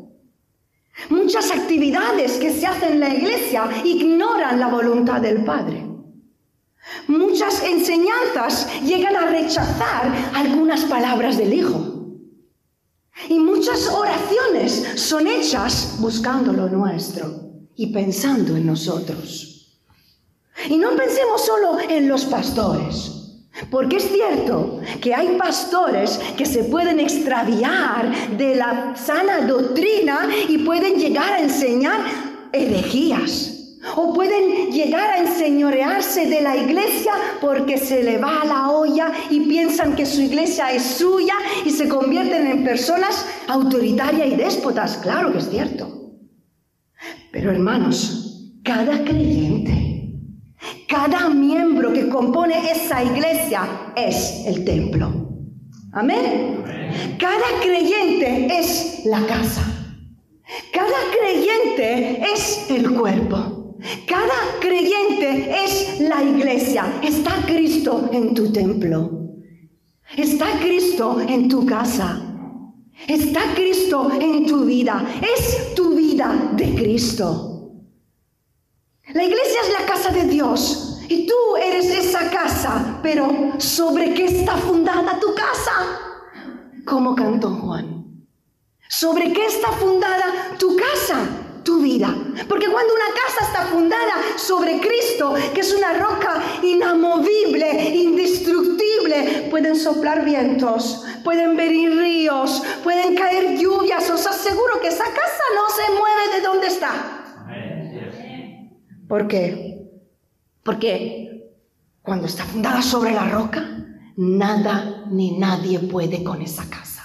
Muchas 1.10 1.50
actividades 1.50 2.32
que 2.38 2.52
se 2.52 2.66
hacen 2.66 2.94
en 2.94 3.00
la 3.00 3.14
iglesia 3.14 3.68
ignoran 3.84 4.58
la 4.58 4.68
voluntad 4.68 5.20
del 5.20 5.44
Padre. 5.44 5.84
Muchas 7.08 7.62
enseñanzas 7.62 8.68
llegan 8.82 9.16
a 9.16 9.26
rechazar 9.26 10.30
algunas 10.34 10.84
palabras 10.84 11.36
del 11.36 11.52
Hijo. 11.52 11.96
Y 13.28 13.38
muchas 13.38 13.88
oraciones 13.88 15.00
son 15.00 15.26
hechas 15.26 15.96
buscando 16.00 16.52
lo 16.52 16.68
nuestro 16.68 17.66
y 17.74 17.92
pensando 17.92 18.56
en 18.56 18.66
nosotros. 18.66 19.55
Y 20.68 20.78
no 20.78 20.96
pensemos 20.96 21.44
solo 21.44 21.78
en 21.88 22.08
los 22.08 22.24
pastores, 22.24 23.12
porque 23.70 23.96
es 23.96 24.10
cierto 24.10 24.80
que 25.00 25.14
hay 25.14 25.36
pastores 25.36 26.18
que 26.36 26.46
se 26.46 26.64
pueden 26.64 26.98
extraviar 26.98 28.36
de 28.36 28.56
la 28.56 28.94
sana 28.96 29.42
doctrina 29.42 30.28
y 30.48 30.58
pueden 30.58 30.98
llegar 30.98 31.34
a 31.34 31.40
enseñar 31.40 32.00
herejías. 32.52 33.52
O 33.94 34.12
pueden 34.12 34.72
llegar 34.72 35.10
a 35.10 35.18
enseñorearse 35.18 36.26
de 36.26 36.40
la 36.40 36.56
iglesia 36.56 37.12
porque 37.40 37.78
se 37.78 38.02
le 38.02 38.18
va 38.18 38.44
la 38.44 38.70
olla 38.70 39.12
y 39.30 39.40
piensan 39.40 39.94
que 39.94 40.04
su 40.04 40.22
iglesia 40.22 40.72
es 40.72 40.82
suya 40.82 41.34
y 41.64 41.70
se 41.70 41.88
convierten 41.88 42.48
en 42.48 42.64
personas 42.64 43.24
autoritarias 43.46 44.26
y 44.26 44.34
déspotas. 44.34 44.96
Claro 44.96 45.30
que 45.30 45.38
es 45.38 45.48
cierto. 45.48 45.96
Pero 47.30 47.52
hermanos, 47.52 48.50
cada 48.64 49.04
creyente, 49.04 49.95
cada 50.88 51.28
miembro 51.30 51.92
que 51.92 52.08
compone 52.08 52.70
esa 52.70 53.02
iglesia 53.02 53.92
es 53.96 54.44
el 54.46 54.64
templo. 54.64 55.12
Amén. 55.92 56.62
Cada 57.18 57.60
creyente 57.62 58.46
es 58.58 59.02
la 59.04 59.26
casa. 59.26 59.62
Cada 60.72 60.98
creyente 61.18 62.22
es 62.32 62.70
el 62.70 62.92
cuerpo. 62.92 63.76
Cada 64.06 64.60
creyente 64.60 65.54
es 65.64 66.00
la 66.00 66.22
iglesia. 66.22 67.00
Está 67.02 67.32
Cristo 67.46 68.08
en 68.12 68.34
tu 68.34 68.52
templo. 68.52 69.10
Está 70.16 70.46
Cristo 70.60 71.20
en 71.20 71.48
tu 71.48 71.66
casa. 71.66 72.22
Está 73.08 73.40
Cristo 73.54 74.10
en 74.20 74.46
tu 74.46 74.64
vida. 74.64 75.04
Es 75.20 75.74
tu 75.74 75.96
vida 75.96 76.52
de 76.56 76.74
Cristo. 76.74 77.55
La 79.14 79.22
iglesia 79.22 79.60
es 79.62 79.72
la 79.72 79.86
casa 79.86 80.10
de 80.10 80.24
Dios. 80.24 80.98
Y 81.08 81.26
tú 81.26 81.56
eres 81.56 81.86
esa 81.86 82.30
casa. 82.30 82.98
Pero 83.02 83.52
¿sobre 83.58 84.14
qué 84.14 84.26
está 84.26 84.56
fundada 84.56 85.20
tu 85.20 85.34
casa? 85.34 85.72
Como 86.84 87.14
cantó 87.14 87.50
Juan. 87.50 88.26
¿Sobre 88.88 89.32
qué 89.32 89.46
está 89.46 89.72
fundada 89.72 90.56
tu 90.58 90.76
casa? 90.76 91.42
tu 91.66 91.80
vida. 91.80 92.14
Porque 92.48 92.68
cuando 92.68 92.94
una 92.94 93.08
casa 93.08 93.44
está 93.44 93.66
fundada 93.66 94.14
sobre 94.36 94.78
Cristo, 94.78 95.34
que 95.52 95.60
es 95.60 95.74
una 95.74 95.94
roca 95.94 96.40
inamovible, 96.62 97.90
indestructible, 97.92 99.48
pueden 99.50 99.74
soplar 99.74 100.24
vientos, 100.24 101.04
pueden 101.24 101.56
venir 101.56 101.90
ríos, 101.98 102.62
pueden 102.84 103.16
caer 103.16 103.58
lluvias. 103.58 104.08
Os 104.08 104.26
aseguro 104.26 104.80
que 104.80 104.88
esa 104.88 105.04
casa 105.04 105.44
no 105.56 105.68
se 105.74 105.90
mueve 105.90 106.36
de 106.36 106.40
donde 106.40 106.68
está. 106.68 107.15
¿Por 109.08 109.28
qué? 109.28 109.88
Porque 110.62 111.52
cuando 112.02 112.26
está 112.26 112.44
fundada 112.44 112.82
sobre 112.82 113.12
la 113.12 113.28
roca, 113.28 113.64
nada 114.16 115.04
ni 115.10 115.38
nadie 115.38 115.78
puede 115.78 116.24
con 116.24 116.42
esa 116.42 116.68
casa. 116.68 117.04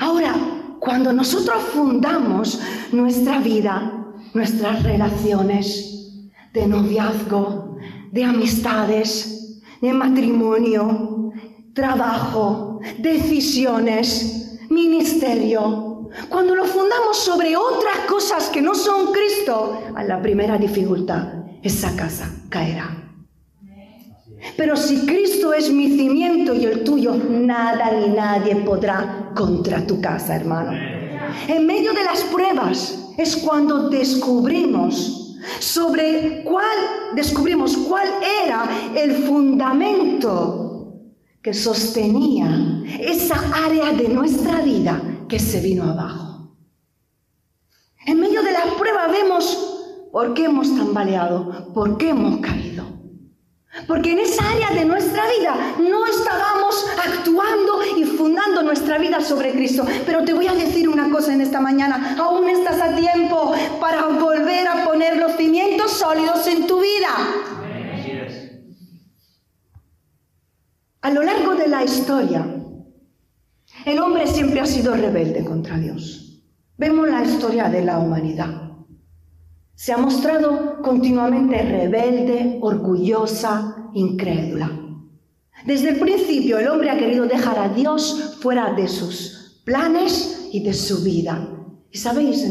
Ahora, 0.00 0.34
cuando 0.80 1.12
nosotros 1.12 1.62
fundamos 1.72 2.60
nuestra 2.92 3.40
vida, 3.40 4.04
nuestras 4.34 4.82
relaciones 4.82 6.20
de 6.52 6.66
noviazgo, 6.66 7.76
de 8.10 8.24
amistades, 8.24 9.60
de 9.80 9.92
matrimonio, 9.92 11.32
trabajo, 11.74 12.80
decisiones, 12.98 14.58
ministerio, 14.70 15.81
cuando 16.28 16.54
lo 16.54 16.64
fundamos 16.64 17.18
sobre 17.18 17.56
otras 17.56 17.98
cosas 18.08 18.48
que 18.48 18.62
no 18.62 18.74
son 18.74 19.12
Cristo, 19.12 19.82
a 19.94 20.04
la 20.04 20.20
primera 20.20 20.58
dificultad, 20.58 21.44
esa 21.62 21.94
casa 21.96 22.30
caerá. 22.48 22.98
Pero 24.56 24.76
si 24.76 25.06
Cristo 25.06 25.54
es 25.54 25.70
mi 25.70 25.96
cimiento 25.96 26.54
y 26.54 26.64
el 26.64 26.82
tuyo, 26.84 27.14
nada 27.14 27.92
ni 27.92 28.08
nadie 28.08 28.56
podrá 28.56 29.30
contra 29.34 29.86
tu 29.86 30.00
casa, 30.00 30.36
hermano. 30.36 30.72
En 31.48 31.66
medio 31.66 31.92
de 31.92 32.04
las 32.04 32.22
pruebas 32.24 33.12
es 33.16 33.36
cuando 33.36 33.88
descubrimos 33.88 35.38
sobre 35.58 36.42
cuál 36.44 36.76
descubrimos 37.14 37.76
cuál 37.76 38.08
era 38.44 38.68
el 38.94 39.24
fundamento 39.24 40.62
que 41.42 41.52
sostenía 41.52 42.82
esa 43.00 43.36
área 43.64 43.92
de 43.92 44.08
nuestra 44.08 44.60
vida 44.60 45.00
que 45.32 45.38
se 45.38 45.60
vino 45.60 45.84
abajo. 45.84 46.58
En 48.04 48.20
medio 48.20 48.42
de 48.42 48.52
la 48.52 48.64
prueba 48.78 49.06
vemos 49.06 50.06
por 50.12 50.34
qué 50.34 50.44
hemos 50.44 50.76
tambaleado, 50.76 51.72
por 51.72 51.96
qué 51.96 52.10
hemos 52.10 52.40
caído. 52.42 52.84
Porque 53.88 54.12
en 54.12 54.18
esa 54.18 54.46
área 54.50 54.72
de 54.72 54.84
nuestra 54.84 55.22
vida 55.38 55.54
no 55.78 56.04
estábamos 56.04 56.86
actuando 57.02 57.80
y 57.96 58.04
fundando 58.04 58.62
nuestra 58.62 58.98
vida 58.98 59.22
sobre 59.22 59.52
Cristo. 59.52 59.86
Pero 60.04 60.22
te 60.22 60.34
voy 60.34 60.48
a 60.48 60.52
decir 60.52 60.86
una 60.86 61.08
cosa 61.08 61.32
en 61.32 61.40
esta 61.40 61.60
mañana. 61.60 62.14
Aún 62.18 62.50
estás 62.50 62.78
a 62.82 62.94
tiempo 62.94 63.54
para 63.80 64.08
volver 64.08 64.68
a 64.68 64.84
poner 64.84 65.16
los 65.16 65.32
cimientos 65.36 65.92
sólidos 65.92 66.46
en 66.46 66.66
tu 66.66 66.78
vida. 66.78 67.08
A 71.00 71.10
lo 71.10 71.22
largo 71.22 71.54
de 71.54 71.68
la 71.68 71.82
historia, 71.82 72.61
el 73.84 73.98
hombre 73.98 74.26
siempre 74.26 74.60
ha 74.60 74.66
sido 74.66 74.94
rebelde 74.94 75.44
contra 75.44 75.78
Dios. 75.78 76.42
Vemos 76.76 77.08
la 77.08 77.22
historia 77.22 77.68
de 77.68 77.84
la 77.84 77.98
humanidad. 77.98 78.72
Se 79.74 79.92
ha 79.92 79.96
mostrado 79.96 80.80
continuamente 80.82 81.62
rebelde, 81.62 82.58
orgullosa, 82.60 83.90
incrédula. 83.94 84.70
Desde 85.66 85.90
el 85.90 85.98
principio 85.98 86.58
el 86.58 86.68
hombre 86.68 86.90
ha 86.90 86.98
querido 86.98 87.26
dejar 87.26 87.58
a 87.58 87.68
Dios 87.68 88.38
fuera 88.40 88.72
de 88.74 88.88
sus 88.88 89.62
planes 89.64 90.48
y 90.52 90.62
de 90.62 90.74
su 90.74 91.02
vida. 91.02 91.48
Y 91.90 91.98
sabéis, 91.98 92.44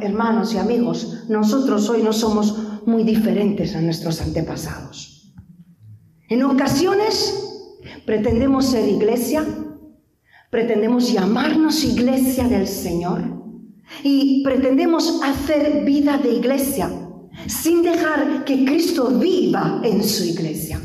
hermanos 0.00 0.54
y 0.54 0.58
amigos, 0.58 1.24
nosotros 1.28 1.88
hoy 1.90 2.02
no 2.02 2.12
somos 2.12 2.56
muy 2.86 3.02
diferentes 3.02 3.74
a 3.74 3.80
nuestros 3.80 4.20
antepasados. 4.20 5.34
En 6.28 6.42
ocasiones 6.42 7.80
pretendemos 8.06 8.66
ser 8.66 8.88
iglesia, 8.88 9.44
pretendemos 10.54 11.12
llamarnos 11.12 11.82
iglesia 11.82 12.44
del 12.44 12.68
Señor, 12.68 13.22
y 14.04 14.40
pretendemos 14.44 15.20
hacer 15.24 15.82
vida 15.84 16.16
de 16.16 16.34
iglesia 16.34 16.88
sin 17.48 17.82
dejar 17.82 18.44
que 18.44 18.64
Cristo 18.64 19.08
viva 19.18 19.80
en 19.82 20.04
su 20.04 20.22
iglesia, 20.22 20.80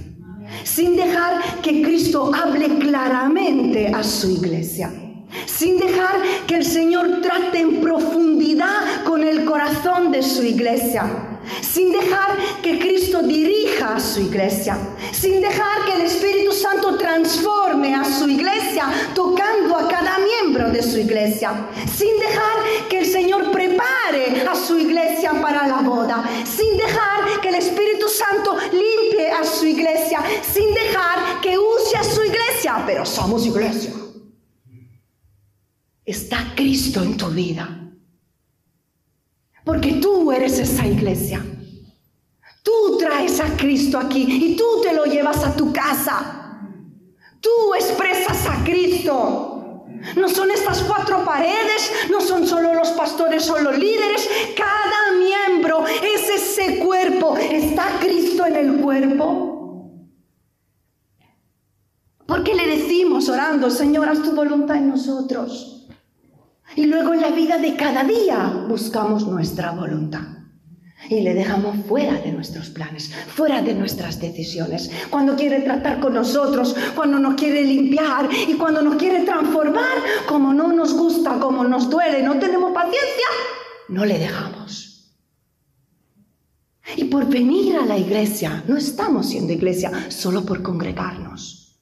sin 0.64 0.96
dejar 0.96 1.62
que 1.62 1.84
Cristo 1.84 2.32
hable 2.34 2.80
claramente 2.80 3.90
a 3.90 4.04
su 4.04 4.32
iglesia, 4.32 4.92
sin 5.46 5.78
dejar 5.78 6.16
que 6.48 6.56
el 6.56 6.66
Señor 6.66 7.22
trate 7.22 7.60
en 7.60 7.80
profundidad 7.80 9.04
con 9.06 9.24
el 9.24 9.46
corazón 9.46 10.12
de 10.12 10.24
su 10.24 10.42
iglesia, 10.42 11.29
sin 11.62 11.92
dejar 11.92 12.38
que 12.62 12.80
Cristo 12.80 13.22
dirija 13.22 13.96
a 13.96 14.00
su 14.00 14.22
iglesia, 14.22 14.78
sin 15.12 15.42
dejar 15.42 15.86
que 15.86 15.94
el 15.94 16.02
Espíritu 16.02 16.52
Santo 16.52 16.98
transforme 16.98 17.96
a 17.96 18.04
su 18.04 18.30
iglesia, 18.30 18.90
tocando 19.14 19.76
a 19.76 19.88
cada 19.88 20.20
miembro 20.20 20.70
de 20.72 20.82
su 20.82 20.98
iglesia, 20.98 21.68
sin 21.96 22.18
dejar 22.20 22.88
que 22.90 23.00
el 23.00 23.06
Señor 23.06 23.52
prepare 23.52 24.48
a 24.50 24.56
su 24.56 24.78
iglesia 24.78 25.32
para 25.42 25.68
la 25.68 25.82
boda, 25.82 26.24
sin 26.46 26.78
dejar 26.78 27.42
que 27.42 27.50
el 27.50 27.56
Espíritu 27.56 28.08
Santo 28.08 28.58
limpie 28.72 29.32
a 29.32 29.44
su 29.44 29.66
iglesia, 29.66 30.22
sin 30.42 30.74
dejar 30.74 31.42
que 31.42 31.58
use 31.58 31.98
a 31.98 32.04
su 32.04 32.24
iglesia, 32.24 32.84
pero 32.86 33.06
somos 33.06 33.46
iglesia. 33.46 33.94
Está 36.06 36.54
Cristo 36.56 37.04
en 37.04 37.18
tu 37.18 37.28
vida. 37.28 37.89
Porque 39.66 39.94
tú 39.94 40.32
eres 40.32 40.60
esa 40.60 40.86
iglesia. 40.86 41.46
Tú 42.64 42.98
traes 42.98 43.40
a 43.40 43.56
Cristo 43.58 43.98
aquí 43.98 44.26
y 44.30 44.56
tú 44.56 44.82
te 44.84 44.94
lo 44.94 45.06
llevas 45.06 45.44
a 45.44 45.56
tu 45.56 45.72
casa. 45.72 46.60
Tú 47.40 47.74
expresas 47.76 48.46
a 48.48 48.64
Cristo. 48.64 49.86
No 50.16 50.30
son 50.30 50.50
estas 50.52 50.82
cuatro 50.84 51.26
paredes, 51.26 51.92
no 52.10 52.22
son 52.22 52.48
solo 52.48 52.74
los 52.74 52.90
pastores 52.90 53.50
o 53.50 53.60
los 53.60 53.78
líderes. 53.78 54.30
Cada 54.56 55.18
miembro 55.18 55.86
es 55.88 56.30
ese 56.30 56.80
cuerpo. 56.80 57.38
¿Está 57.38 58.00
Cristo 58.00 58.46
en 58.46 58.56
el 58.56 58.82
cuerpo? 58.82 59.50
Porque 62.26 62.54
le 62.54 62.68
decimos 62.68 63.28
orando, 63.28 63.70
Señor, 63.72 64.08
haz 64.08 64.22
tu 64.22 64.32
voluntad 64.34 64.78
en 64.78 64.90
nosotros. 64.90 65.79
Y 66.76 66.86
luego 66.86 67.14
en 67.14 67.22
la 67.22 67.32
vida 67.32 67.58
de 67.58 67.76
cada 67.76 68.04
día 68.04 68.66
buscamos 68.68 69.28
nuestra 69.28 69.72
voluntad. 69.72 70.40
Y 71.10 71.22
le 71.22 71.34
dejamos 71.34 71.78
fuera 71.88 72.14
de 72.20 72.32
nuestros 72.32 72.70
planes, 72.70 73.12
fuera 73.28 73.62
de 73.62 73.74
nuestras 73.74 74.20
decisiones. 74.20 74.92
Cuando 75.10 75.36
quiere 75.36 75.62
tratar 75.62 76.00
con 76.00 76.14
nosotros, 76.14 76.76
cuando 76.96 77.18
nos 77.18 77.36
quiere 77.36 77.64
limpiar 77.64 78.30
y 78.48 78.54
cuando 78.54 78.82
nos 78.82 78.96
quiere 78.96 79.24
transformar, 79.24 79.98
como 80.28 80.54
no 80.54 80.72
nos 80.72 80.94
gusta, 80.94 81.40
como 81.40 81.64
nos 81.64 81.90
duele, 81.90 82.22
no 82.22 82.38
tenemos 82.38 82.74
paciencia, 82.74 83.26
no 83.88 84.06
le 84.06 84.20
dejamos. 84.20 85.16
Y 86.96 87.06
por 87.06 87.28
venir 87.28 87.78
a 87.78 87.86
la 87.86 87.98
iglesia, 87.98 88.64
no 88.68 88.78
estamos 88.78 89.28
siendo 89.28 89.54
iglesia 89.54 90.12
solo 90.12 90.46
por 90.46 90.62
congregarnos. 90.62 91.80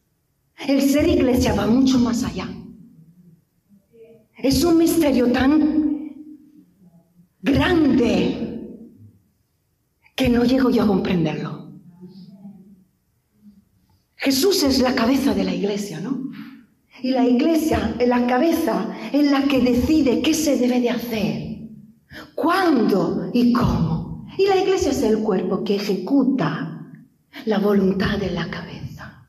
El 0.68 0.82
ser 0.82 1.08
iglesia 1.08 1.54
va 1.54 1.66
mucho 1.66 1.98
más 2.00 2.24
allá. 2.24 2.48
Es 4.38 4.64
un 4.64 4.78
misterio 4.78 5.32
tan 5.32 6.14
grande 7.42 8.48
que 10.16 10.30
no 10.30 10.44
llego 10.44 10.70
yo 10.70 10.84
a 10.84 10.88
comprenderlo. 10.88 11.72
Jesús 14.16 14.64
es 14.64 14.80
la 14.80 14.94
cabeza 14.94 15.34
de 15.34 15.44
la 15.44 15.54
iglesia, 15.54 16.00
¿no? 16.00 16.30
Y 17.02 17.12
la 17.12 17.26
iglesia, 17.26 17.96
la 18.06 18.28
cabeza, 18.28 18.96
es 19.12 19.32
la 19.32 19.44
que 19.44 19.62
decide 19.62 20.22
qué 20.22 20.34
se 20.34 20.58
debe 20.58 20.82
de 20.82 20.90
hacer, 20.90 21.70
cuándo 22.36 23.32
y 23.34 23.54
cómo. 23.54 24.26
Y 24.38 24.48
la 24.48 24.58
iglesia 24.58 24.92
es 24.92 25.02
el 25.04 25.20
cuerpo 25.20 25.64
que 25.64 25.76
ejecuta 25.76 26.92
la 27.46 27.60
voluntad 27.60 28.18
de 28.18 28.32
la 28.32 28.50
cabeza. 28.50 29.28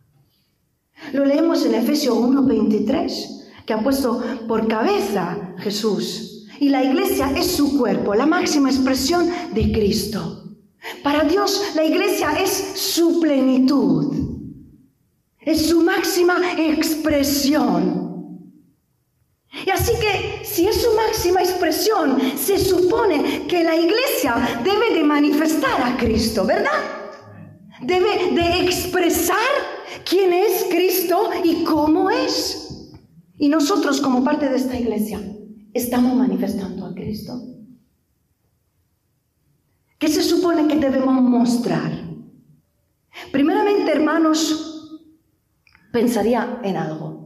Lo 1.12 1.25
leemos 1.25 1.65
en 1.65 1.75
Efesios 1.75 2.17
1.23 2.17 3.38
que 3.68 3.75
ha 3.75 3.82
puesto 3.82 4.25
por 4.48 4.66
cabeza 4.66 5.54
Jesús. 5.58 6.46
Y 6.58 6.70
la 6.70 6.82
iglesia 6.82 7.30
es 7.37 7.48
su 7.48 7.76
cuerpo, 7.76 8.14
la 8.14 8.25
máxima 8.25 8.70
expresión 8.70 9.30
de 9.52 9.70
Cristo. 9.70 10.56
Para 11.02 11.25
Dios 11.25 11.72
la 11.75 11.84
iglesia 11.84 12.32
es 12.40 12.50
su 12.50 13.20
plenitud, 13.20 14.46
es 15.38 15.68
su 15.68 15.83
máxima 15.83 16.38
expresión. 16.57 18.57
Y 19.66 19.68
así 19.68 19.92
que 20.00 20.46
si 20.46 20.66
es 20.66 20.81
su 20.81 20.88
máxima 20.96 21.42
expresión, 21.42 22.18
se 22.38 22.59
supone 22.59 23.46
que 23.46 23.64
la 23.64 23.76
iglesia 23.76 24.62
debe 24.64 24.94
de 24.94 25.04
manifestar 25.04 25.83
a 25.83 25.94
Cristo, 25.98 26.46
¿verdad? 26.46 26.81
Debe 27.83 28.33
de 28.33 28.64
expresar 28.64 29.37
quién 30.09 30.33
es 30.33 30.64
Cristo 30.70 31.28
y 31.44 31.64
cómo 31.64 32.09
es. 32.09 32.64
Y 33.38 33.48
nosotros 33.48 34.01
como 34.01 34.24
parte 34.24 34.48
de 34.48 34.57
esta 34.57 34.79
iglesia 34.79 35.20
estamos 35.72 36.14
manifestando 36.16 36.87
a 36.87 36.94
Cristo. 36.94 37.40
¿Qué 39.98 40.09
se 40.09 40.22
supone 40.22 40.68
que 40.68 40.77
debemos 40.77 41.22
mostrar? 41.22 41.92
Primeramente, 43.33 43.90
hermanos, 43.90 45.01
pensaría 45.92 46.61
en 46.62 46.77
algo. 46.77 47.18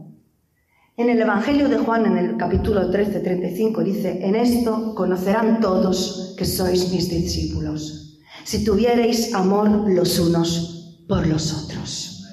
En 0.97 1.09
el 1.09 1.21
Evangelio 1.21 1.69
de 1.69 1.79
Juan, 1.79 2.07
en 2.07 2.19
el 2.19 2.37
capítulo 2.37 2.91
13, 2.91 3.21
35, 3.21 3.83
dice, 3.83 4.27
en 4.27 4.35
esto 4.35 4.95
conocerán 4.95 5.61
todos 5.61 6.35
que 6.37 6.45
sois 6.45 6.93
mis 6.93 7.09
discípulos, 7.09 8.21
si 8.45 8.65
tuviereis 8.65 9.35
amor 9.35 9.91
los 9.91 10.19
unos 10.19 11.05
por 11.09 11.27
los 11.27 11.53
otros. 11.53 12.27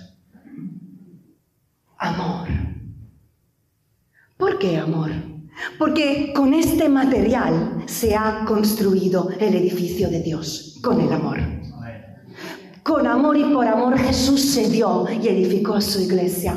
Amor. 1.98 2.69
¿Por 4.40 4.58
qué 4.58 4.78
amor? 4.78 5.12
Porque 5.78 6.32
con 6.34 6.54
este 6.54 6.88
material 6.88 7.84
se 7.88 8.16
ha 8.16 8.46
construido 8.46 9.32
el 9.38 9.54
edificio 9.54 10.10
de 10.10 10.22
Dios, 10.22 10.80
con 10.82 11.02
el 11.02 11.12
amor. 11.12 11.40
Con 12.82 13.06
amor 13.06 13.36
y 13.36 13.44
por 13.44 13.68
amor 13.68 14.00
Jesús 14.00 14.40
se 14.40 14.70
dio 14.70 15.06
y 15.10 15.28
edificó 15.28 15.82
su 15.82 16.00
iglesia. 16.00 16.56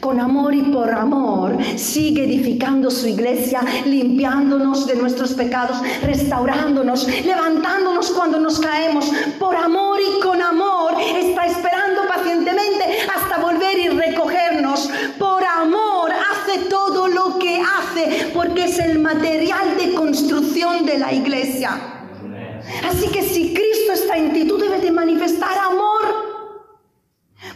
Con 0.00 0.18
amor 0.18 0.52
y 0.54 0.62
por 0.62 0.90
amor 0.90 1.56
sigue 1.76 2.24
edificando 2.24 2.90
su 2.90 3.06
iglesia, 3.06 3.60
limpiándonos 3.86 4.88
de 4.88 4.96
nuestros 4.96 5.32
pecados, 5.34 5.80
restaurándonos, 6.02 7.06
levantándonos 7.24 8.10
cuando 8.10 8.40
nos 8.40 8.58
caemos. 8.58 9.08
Por 9.38 9.54
amor 9.54 10.00
y 10.00 10.20
con 10.20 10.42
amor 10.42 10.94
está 11.00 11.46
esperando 11.46 11.69
hace 18.00 18.30
porque 18.32 18.64
es 18.64 18.78
el 18.78 18.98
material 18.98 19.76
de 19.76 19.94
construcción 19.94 20.84
de 20.86 20.98
la 20.98 21.12
iglesia. 21.12 22.06
Así 22.88 23.08
que 23.08 23.22
si 23.22 23.54
Cristo 23.54 23.92
está 23.92 24.16
en 24.16 24.32
ti, 24.32 24.46
tú 24.46 24.58
debes 24.58 24.82
de 24.82 24.90
manifestar 24.90 25.56
amor. 25.58 26.30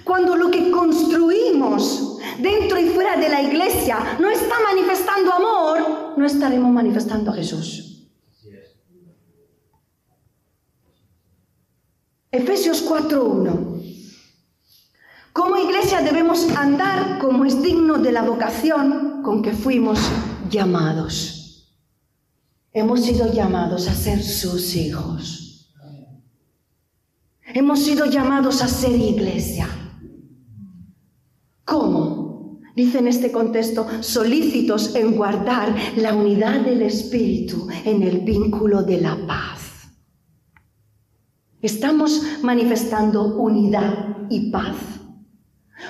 Cuando 0.02 0.34
lo 0.36 0.50
que 0.50 0.70
construimos 0.70 2.18
dentro 2.38 2.78
y 2.78 2.88
fuera 2.88 3.16
de 3.16 3.28
la 3.28 3.42
iglesia 3.42 4.16
no 4.18 4.30
está 4.30 4.54
manifestando 4.60 5.32
amor, 5.32 6.14
no 6.16 6.26
estaremos 6.26 6.72
manifestando 6.72 7.30
a 7.30 7.34
Jesús. 7.34 7.90
Efesios 12.30 12.84
4.1 12.88 13.74
como 15.34 15.56
iglesia 15.56 16.00
debemos 16.00 16.48
andar 16.56 17.18
como 17.18 17.44
es 17.44 17.60
digno 17.60 17.98
de 17.98 18.12
la 18.12 18.22
vocación 18.22 19.20
con 19.24 19.42
que 19.42 19.52
fuimos 19.52 19.98
llamados. 20.50 21.74
Hemos 22.72 23.02
sido 23.04 23.32
llamados 23.32 23.88
a 23.88 23.94
ser 23.94 24.22
sus 24.22 24.74
hijos. 24.74 25.72
Hemos 27.54 27.80
sido 27.80 28.06
llamados 28.06 28.62
a 28.62 28.68
ser 28.68 28.98
iglesia. 28.98 29.68
¿Cómo? 31.64 32.60
Dice 32.74 32.98
en 32.98 33.06
este 33.06 33.30
contexto, 33.30 33.86
solícitos 34.00 34.94
en 34.96 35.16
guardar 35.16 35.74
la 35.96 36.14
unidad 36.14 36.62
del 36.62 36.82
Espíritu 36.82 37.68
en 37.84 38.02
el 38.02 38.20
vínculo 38.20 38.82
de 38.82 39.00
la 39.00 39.16
paz. 39.26 39.60
Estamos 41.62 42.20
manifestando 42.42 43.36
unidad 43.36 44.26
y 44.28 44.50
paz 44.50 44.74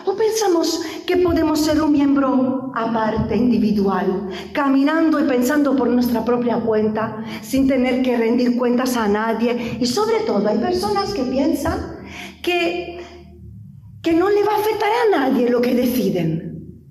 ¿O 0.07 0.15
pensamos 0.15 0.83
que 1.07 1.17
podemos 1.17 1.61
ser 1.61 1.81
un 1.81 1.93
miembro 1.93 2.73
aparte, 2.75 3.37
individual, 3.37 4.29
caminando 4.53 5.19
y 5.19 5.25
pensando 5.25 5.75
por 5.75 5.89
nuestra 5.89 6.25
propia 6.25 6.59
cuenta, 6.59 7.25
sin 7.43 7.67
tener 7.67 8.03
que 8.03 8.17
rendir 8.17 8.59
cuentas 8.59 8.97
a 8.97 9.09
nadie? 9.09 9.79
Y 9.81 9.87
sobre 9.87 10.21
todo 10.21 10.47
hay 10.49 10.59
personas 10.59 11.15
que 11.15 11.23
piensan 11.23 12.01
que, 12.43 13.03
que 14.03 14.13
no 14.13 14.29
le 14.29 14.45
va 14.45 14.53
a 14.53 14.61
afectar 14.61 14.91
a 14.91 15.19
nadie 15.19 15.49
lo 15.49 15.63
que 15.63 15.75
deciden, 15.75 16.83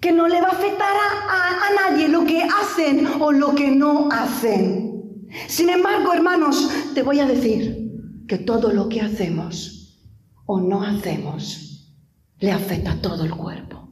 que 0.00 0.12
no 0.12 0.28
le 0.28 0.40
va 0.40 0.48
a 0.48 0.52
afectar 0.52 0.94
a, 0.94 1.88
a 1.88 1.90
nadie 1.90 2.08
lo 2.08 2.26
que 2.26 2.42
hacen 2.42 3.06
o 3.20 3.32
lo 3.32 3.54
que 3.54 3.70
no 3.70 4.10
hacen. 4.12 5.26
Sin 5.46 5.70
embargo, 5.70 6.12
hermanos, 6.12 6.70
te 6.94 7.02
voy 7.02 7.20
a 7.20 7.26
decir 7.26 7.88
que 8.28 8.36
todo 8.36 8.72
lo 8.72 8.90
que 8.90 9.00
hacemos 9.00 10.04
o 10.44 10.60
no 10.60 10.82
hacemos, 10.82 11.67
le 12.40 12.52
afecta 12.52 12.92
a 12.92 13.00
todo 13.00 13.24
el 13.24 13.34
cuerpo. 13.34 13.90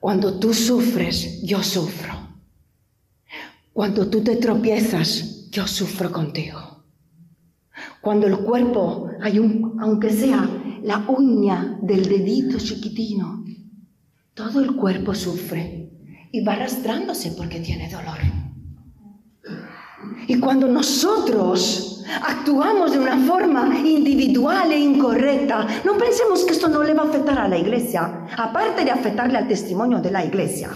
Cuando 0.00 0.38
tú 0.38 0.54
sufres, 0.54 1.42
yo 1.42 1.62
sufro. 1.62 2.14
Cuando 3.72 4.08
tú 4.08 4.22
te 4.22 4.36
tropiezas, 4.36 5.48
yo 5.50 5.66
sufro 5.66 6.12
contigo. 6.12 6.84
Cuando 8.00 8.26
el 8.26 8.38
cuerpo, 8.38 9.10
hay 9.20 9.38
un, 9.38 9.76
aunque 9.80 10.10
sea 10.10 10.48
la 10.82 11.04
uña 11.08 11.78
del 11.82 12.04
dedito 12.08 12.58
chiquitino, 12.58 13.44
todo 14.34 14.60
el 14.60 14.76
cuerpo 14.76 15.14
sufre 15.14 15.90
y 16.30 16.44
va 16.44 16.52
arrastrándose 16.52 17.32
porque 17.32 17.60
tiene 17.60 17.90
dolor. 17.90 18.18
Y 20.28 20.38
cuando 20.38 20.68
nosotros 20.68 21.97
actuamos 22.22 22.92
de 22.92 22.98
una 22.98 23.16
forma 23.26 23.78
individual 23.84 24.72
e 24.72 24.78
incorrecta, 24.78 25.66
no 25.84 25.96
pensemos 25.96 26.44
que 26.44 26.52
esto 26.52 26.68
no 26.68 26.82
le 26.82 26.94
va 26.94 27.02
a 27.02 27.06
afectar 27.08 27.38
a 27.38 27.48
la 27.48 27.58
iglesia, 27.58 28.26
aparte 28.36 28.84
de 28.84 28.90
afectarle 28.90 29.38
al 29.38 29.48
testimonio 29.48 29.98
de 30.00 30.10
la 30.10 30.24
iglesia. 30.24 30.70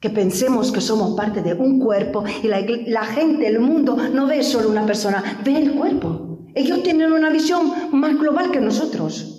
Que 0.00 0.10
pensemos 0.10 0.72
que 0.72 0.80
somos 0.80 1.14
parte 1.14 1.42
de 1.42 1.52
un 1.52 1.78
cuerpo 1.78 2.24
y 2.42 2.48
la, 2.48 3.04
gente, 3.04 3.46
el 3.46 3.60
mundo, 3.60 3.96
no 4.12 4.26
ve 4.26 4.42
solo 4.42 4.70
una 4.70 4.86
persona, 4.86 5.22
ve 5.44 5.56
el 5.56 5.72
cuerpo. 5.72 6.38
Ellos 6.54 6.82
tienen 6.82 7.12
una 7.12 7.30
visión 7.30 7.70
más 7.92 8.18
global 8.18 8.50
que 8.50 8.60
nosotros. 8.60 9.36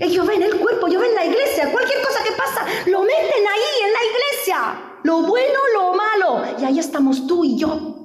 Ellos 0.00 0.26
ven 0.26 0.42
el 0.42 0.56
cuerpo, 0.56 0.88
ellos 0.88 1.02
ven 1.02 1.14
la 1.14 1.26
iglesia, 1.26 1.70
cualquier 1.70 2.00
cosa 2.02 2.24
que 2.24 2.32
pasa, 2.32 2.90
lo 2.90 3.02
meten 3.02 3.44
ahí 3.54 3.84
en 3.84 3.92
la 3.92 4.00
iglesia. 4.10 4.96
Lo 5.04 5.22
bueno, 5.22 5.58
lo 5.74 5.94
malo. 5.94 6.56
Y 6.60 6.64
ahí 6.64 6.78
estamos 6.78 7.26
tú 7.26 7.44
y 7.44 7.56
yo. 7.56 7.95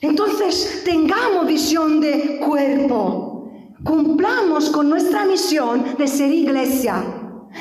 Entonces, 0.00 0.82
tengamos 0.84 1.46
visión 1.46 2.00
de 2.00 2.38
cuerpo. 2.38 3.50
Cumplamos 3.84 4.70
con 4.70 4.88
nuestra 4.88 5.24
misión 5.24 5.96
de 5.98 6.06
ser 6.06 6.32
iglesia, 6.32 7.04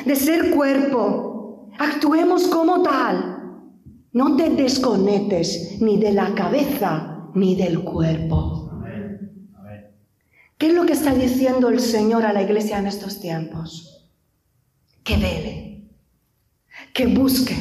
de 0.06 0.16
ser 0.16 0.52
cuerpo. 0.52 1.70
Actuemos 1.78 2.48
como 2.48 2.82
tal. 2.82 3.38
No 4.12 4.36
te 4.36 4.50
desconectes 4.50 5.82
ni 5.82 5.98
de 5.98 6.12
la 6.12 6.34
cabeza 6.34 7.30
ni 7.36 7.56
del 7.56 7.84
cuerpo. 7.84 8.72
¿Qué 10.58 10.68
es 10.68 10.74
lo 10.74 10.86
que 10.86 10.92
está 10.92 11.14
diciendo 11.14 11.70
el 11.70 11.80
Señor 11.80 12.26
a 12.26 12.34
la 12.34 12.42
iglesia 12.42 12.80
en 12.80 12.88
estos 12.88 13.22
tiempos? 13.22 14.12
Que 15.06 15.16
vele, 15.16 15.88
que 16.94 17.08
busque 17.08 17.56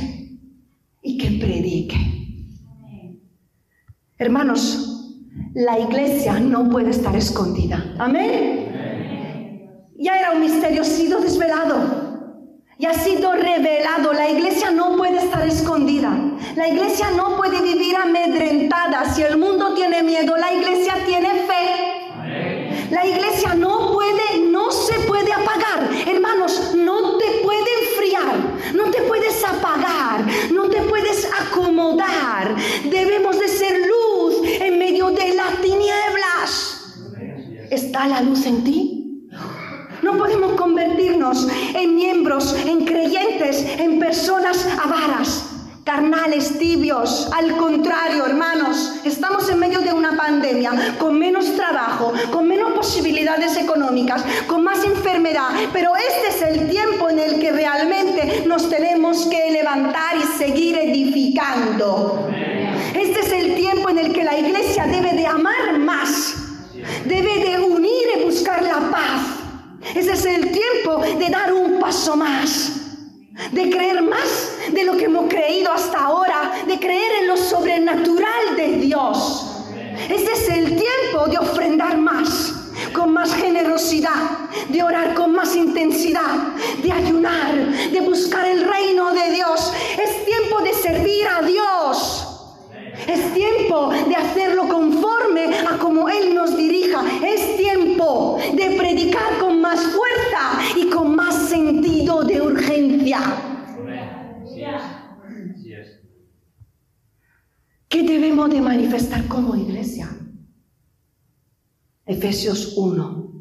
y 1.01 1.17
que 1.17 1.31
predique. 1.39 2.18
Hermanos, 4.21 5.15
la 5.55 5.79
iglesia 5.79 6.41
no 6.41 6.69
puede 6.69 6.91
estar 6.91 7.15
escondida. 7.15 7.95
Amén. 7.99 8.67
Ya 9.97 10.19
era 10.19 10.33
un 10.33 10.41
misterio, 10.41 10.83
ha 10.83 10.85
sido 10.85 11.21
desvelado. 11.21 11.77
Y 12.79 12.87
ha 12.87 12.95
sido 12.95 13.33
revelado. 13.33 14.13
La 14.13 14.29
iglesia 14.29 14.73
no 14.73 14.97
puede 14.97 15.19
estar 15.19 15.47
escondida. 15.47 16.11
La 16.57 16.67
iglesia 16.67 17.13
no 17.17 17.37
puede 17.37 17.63
vivir 17.63 17.95
amedrentada. 17.95 19.05
Si 19.13 19.23
el 19.23 19.37
mundo 19.37 19.75
tiene 19.75 20.03
miedo, 20.03 20.37
la 20.37 20.53
iglesia 20.53 20.95
tiene 21.07 21.29
fe. 21.29 22.91
La 22.91 23.07
iglesia 23.07 23.55
no 23.55 23.93
puede, 23.93 24.51
no 24.51 24.73
se 24.73 24.95
puede 25.07 25.33
apagar. 25.33 25.78
¿Está 37.99 38.11
la 38.11 38.21
luz 38.21 38.47
en 38.47 38.63
ti? 38.63 39.29
No 40.03 40.17
podemos 40.17 40.53
convertirnos 40.53 41.49
en 41.75 41.97
miembros, 41.97 42.55
en 42.65 42.85
creyentes, 42.85 43.67
en 43.77 43.99
personas 43.99 44.69
avaras, 44.81 45.47
carnales, 45.83 46.61
tibios. 46.61 47.29
Al 47.37 47.57
contrario, 47.57 48.25
hermanos, 48.25 49.01
estamos 49.03 49.51
en 49.51 49.59
medio 49.59 49.81
de 49.81 49.93
una 49.93 50.17
pandemia, 50.17 50.95
con 50.97 51.19
menos 51.19 51.57
trabajo, 51.57 52.13
con 52.31 52.47
menos 52.47 52.71
posibilidades 52.75 53.57
económicas, 53.57 54.25
con 54.47 54.63
más 54.63 54.85
enfermedad. 54.85 55.49
Pero 55.73 55.91
este 55.97 56.29
es 56.29 56.57
el 56.57 56.71
tiempo 56.71 57.11
en 57.11 57.19
el 57.19 57.41
que 57.41 57.51
realmente 57.51 58.45
nos 58.47 58.71
tenemos 58.71 59.27
que 59.27 59.51
levantar 59.51 60.17
y 60.19 60.39
seguir 60.39 60.79
edificando. 60.79 62.29
Este 62.95 63.19
es 63.19 63.33
el 63.33 63.57
tiempo 63.57 63.91
en 63.91 63.99
el 63.99 64.13
que 64.13 64.23
la 64.23 64.39
iglesia 64.39 64.87
debe 64.87 65.15
de 65.15 65.27
amar 65.27 65.81
más, 65.81 66.38
debe 67.09 67.39
de 67.39 67.59
unir 67.59 68.05
y 68.17 68.25
buscar 68.25 68.63
la 68.63 68.91
paz. 68.91 69.23
Ese 69.95 70.13
es 70.13 70.25
el 70.25 70.53
tiempo 70.53 70.99
de 70.99 71.29
dar 71.31 71.53
un 71.53 71.81
paso 71.81 72.17
más, 72.17 72.73
de 73.53 73.71
creer 73.71 74.03
más 74.03 74.53
de 74.71 74.85
lo 74.85 74.97
que 74.97 75.05
hemos 75.07 75.29
creído 75.29 75.73
hasta 75.73 75.99
ahora, 75.99 76.53
de 76.67 76.79
creer 76.79 77.23
en 77.23 77.29
lo 77.29 77.37
sobrenatural 77.37 78.57
de 78.57 78.73
Dios. 78.79 79.65
Este 80.09 80.33
es 80.33 80.49
el 80.51 80.67
tiempo 80.67 81.27
de 81.29 81.39
ofrendar 81.39 81.97
más, 81.97 82.55
con 82.93 83.13
más 83.13 83.35
generosidad, 83.35 84.49
de 84.69 84.83
orar 84.83 85.15
con 85.15 85.33
más 85.33 85.57
intensidad, 85.57 86.55
de 86.83 86.93
ayunar, 86.93 87.55
de 87.91 88.01
buscar 88.01 88.47
el 88.47 88.65
reino 88.65 89.13
de 89.13 89.33
Dios. 89.33 89.73
Es 89.93 90.25
tiempo 90.25 90.61
de 90.61 90.75
servir 90.75 91.27
a 91.27 91.43
Dios. 91.43 92.28
Es 93.07 93.35
tiempo 93.35 93.91
de 93.91 94.17
hacerlo 94.17 94.69
conforme 94.69 95.57
a 95.59 95.79
como 95.79 96.09
Él 96.09 96.35
nos 96.35 96.57
dirija. 96.57 97.03
Es 97.25 97.57
tiempo 97.57 98.39
de 98.55 98.77
predicar 98.77 99.39
con 99.39 99.61
más 99.61 99.81
fuerza 99.81 100.77
y 100.77 100.91
con 100.91 101.15
más 101.15 101.49
sentido 101.49 102.25
de 102.25 102.41
urgencia. 102.43 103.21
¿Qué 107.89 108.03
debemos 108.03 108.51
de 108.51 108.61
manifestar 108.61 109.27
como 109.27 109.57
iglesia? 109.57 110.09
Efesios 112.05 112.75
1, 112.77 113.33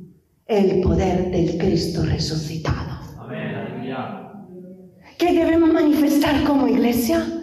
el 0.45 0.81
poder 0.81 1.31
del 1.31 1.57
Cristo 1.57 2.03
resucitado. 2.03 2.97
¿Qué 5.17 5.33
debemos 5.33 5.73
manifestar 5.73 6.43
como 6.43 6.67
iglesia? 6.67 7.36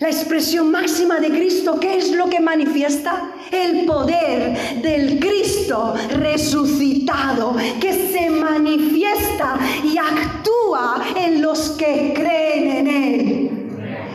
La 0.00 0.10
expresión 0.10 0.70
máxima 0.70 1.18
de 1.18 1.28
Cristo, 1.28 1.76
¿qué 1.80 1.96
es 1.96 2.12
lo 2.12 2.30
que 2.30 2.38
manifiesta? 2.38 3.32
El 3.50 3.84
poder 3.84 4.80
del 4.80 5.18
Cristo 5.18 5.94
resucitado 6.20 7.56
que 7.80 7.92
se 8.12 8.30
manifiesta 8.30 9.58
y 9.82 9.98
actúa 9.98 11.02
en 11.16 11.42
los 11.42 11.70
que 11.70 12.12
creen 12.14 12.68
en 12.68 12.86
Él. 12.86 13.48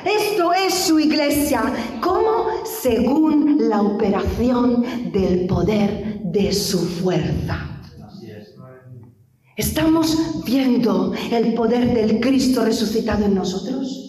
Esto 0.06 0.54
es 0.54 0.74
su 0.74 1.00
iglesia. 1.02 1.64
¿Cómo? 2.00 2.48
Según 2.64 3.68
la 3.68 3.82
operación 3.82 5.12
del 5.12 5.48
poder 5.48 6.22
de 6.24 6.54
su 6.54 6.80
fuerza. 6.80 7.60
¿Estamos 9.58 10.44
viendo 10.46 11.14
el 11.30 11.54
poder 11.54 11.94
del 11.94 12.22
Cristo 12.22 12.64
resucitado 12.64 13.26
en 13.26 13.36
nosotros? 13.36 14.03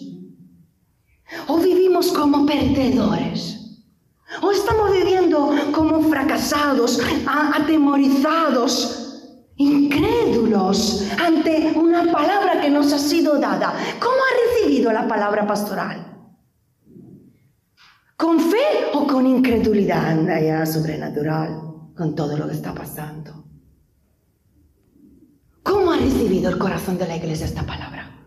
¿O 1.47 1.57
vivimos 1.57 2.11
como 2.11 2.45
perdedores? 2.45 3.83
¿O 4.41 4.51
estamos 4.51 4.91
viviendo 4.91 5.55
como 5.71 6.01
fracasados, 6.01 6.99
atemorizados, 7.27 9.21
incrédulos 9.55 11.07
ante 11.23 11.73
una 11.75 12.11
palabra 12.11 12.59
que 12.61 12.69
nos 12.69 12.91
ha 12.91 12.99
sido 12.99 13.39
dada? 13.39 13.73
¿Cómo 13.99 14.15
ha 14.15 14.57
recibido 14.57 14.91
la 14.91 15.07
palabra 15.07 15.45
pastoral? 15.47 16.11
¿Con 18.17 18.39
fe 18.39 18.91
o 18.93 19.05
con 19.05 19.27
incredulidad 19.27 20.15
ya 20.41 20.65
sobrenatural 20.65 21.61
con 21.95 22.15
todo 22.15 22.37
lo 22.37 22.47
que 22.47 22.53
está 22.53 22.73
pasando? 22.73 23.45
¿Cómo 25.63 25.91
ha 25.91 25.97
recibido 25.97 26.49
el 26.49 26.57
corazón 26.57 26.97
de 26.97 27.07
la 27.07 27.17
iglesia 27.17 27.45
esta 27.45 27.63
palabra? 27.63 28.24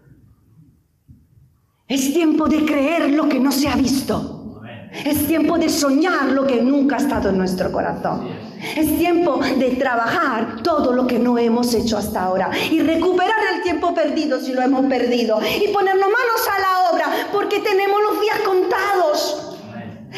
Es 1.88 2.12
tiempo 2.12 2.46
de 2.48 2.66
creer 2.66 3.12
lo 3.12 3.30
que 3.30 3.40
no 3.40 3.50
se 3.50 3.66
ha 3.66 3.74
visto. 3.74 4.60
Es 5.06 5.26
tiempo 5.26 5.56
de 5.56 5.70
soñar 5.70 6.32
lo 6.32 6.46
que 6.46 6.60
nunca 6.60 6.96
ha 6.96 6.98
estado 6.98 7.30
en 7.30 7.38
nuestro 7.38 7.72
corazón. 7.72 8.28
Es 8.76 8.98
tiempo 8.98 9.40
de 9.58 9.70
trabajar 9.76 10.62
todo 10.62 10.92
lo 10.92 11.06
que 11.06 11.18
no 11.18 11.38
hemos 11.38 11.72
hecho 11.72 11.96
hasta 11.96 12.24
ahora 12.24 12.50
y 12.70 12.80
recuperar 12.80 13.38
el 13.54 13.62
tiempo 13.62 13.94
perdido 13.94 14.38
si 14.38 14.52
lo 14.52 14.60
hemos 14.60 14.84
perdido 14.86 15.40
y 15.40 15.68
ponernos 15.68 16.08
manos 16.08 16.48
a 16.54 16.60
la 16.60 16.90
obra 16.92 17.28
porque 17.32 17.60
tenemos 17.60 18.02
los 18.02 18.20
días 18.20 18.38
contados. 18.40 19.58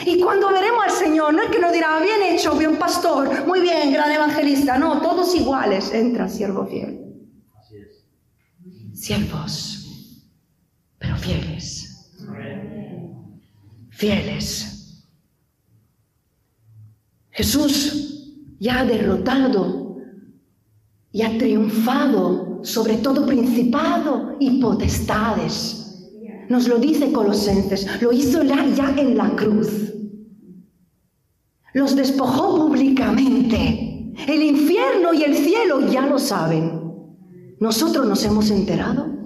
Y 0.06 0.20
cuando 0.20 0.48
veremos 0.48 0.84
al 0.84 0.90
Señor, 0.90 1.34
no 1.34 1.42
es 1.42 1.50
que 1.50 1.58
nos 1.60 1.72
dirá, 1.72 2.00
bien 2.00 2.34
hecho, 2.34 2.54
bien 2.54 2.76
pastor, 2.76 3.46
muy 3.46 3.60
bien, 3.60 3.92
gran 3.92 4.10
evangelista, 4.10 4.76
no, 4.76 5.00
todos 5.00 5.34
iguales. 5.36 5.92
Entra, 5.92 6.28
siervo 6.28 6.66
fiel. 6.66 6.98
Siervos 8.92 9.79
pero 11.00 11.16
fieles. 11.16 12.12
Fieles. 13.90 15.06
Jesús 17.30 18.34
ya 18.60 18.80
ha 18.80 18.84
derrotado 18.84 19.96
y 21.10 21.22
ha 21.22 21.38
triunfado 21.38 22.60
sobre 22.62 22.98
todo 22.98 23.26
principado 23.26 24.36
y 24.38 24.60
potestades. 24.60 26.10
Nos 26.50 26.68
lo 26.68 26.78
dice 26.78 27.10
Colosenses, 27.10 28.02
lo 28.02 28.12
hizo 28.12 28.42
ya 28.42 28.94
en 28.96 29.16
la 29.16 29.34
cruz. 29.34 29.94
Los 31.72 31.96
despojó 31.96 32.56
públicamente. 32.56 34.12
El 34.28 34.42
infierno 34.42 35.14
y 35.14 35.22
el 35.22 35.34
cielo 35.34 35.90
ya 35.90 36.06
lo 36.06 36.18
saben. 36.18 36.78
Nosotros 37.58 38.06
nos 38.06 38.22
hemos 38.24 38.50
enterado. 38.50 39.19